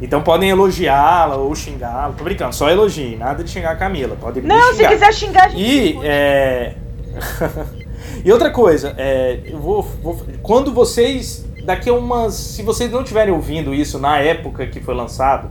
[0.00, 2.14] Então podem elogiá-la ou xingá-la.
[2.16, 4.16] Tô brincando, só elogiem, nada de xingar a Camila.
[4.20, 6.74] Podem me Não, se quiser xingar, a gente E, é...
[8.24, 13.00] e outra coisa, é, eu vou, vou- quando vocês, daqui a umas, se vocês não
[13.02, 15.50] estiverem ouvindo isso na época que foi lançado,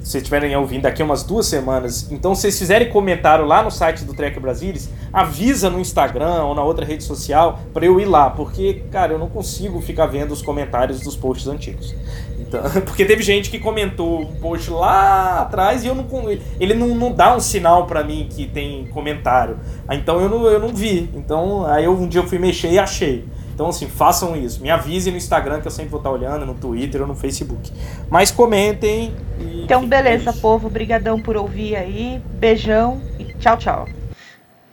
[0.00, 3.70] vocês estiverem ouvindo daqui a umas duas semanas, então se vocês fizerem comentário lá no
[3.70, 8.06] site do Trek Brasilis, avisa no Instagram ou na outra rede social pra eu ir
[8.06, 11.94] lá, porque, cara, eu não consigo ficar vendo os comentários dos posts antigos.
[12.38, 16.08] Então, porque teve gente que comentou um post lá atrás e eu não
[16.58, 19.58] ele não, não dá um sinal pra mim que tem comentário.
[19.86, 21.10] Ah, Então eu não, eu não vi.
[21.14, 23.24] Então aí eu, um dia eu fui mexer e achei.
[23.58, 24.62] Então assim, façam isso.
[24.62, 27.72] Me avisem no Instagram que eu sempre vou estar olhando, no Twitter ou no Facebook.
[28.08, 30.70] Mas comentem e Então, beleza, povo.
[30.70, 32.22] Brigadão por ouvir aí.
[32.34, 33.88] Beijão e tchau, tchau.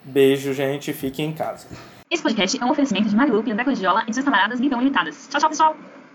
[0.04, 0.94] beijo, gente.
[0.94, 1.66] Fiquem em casa.
[2.12, 5.28] Esse podcast é um oferecimento de Marilu, Pia Diola e de suas camaradas Então Limitadas.
[5.32, 5.95] Tchau, tchau, pessoal!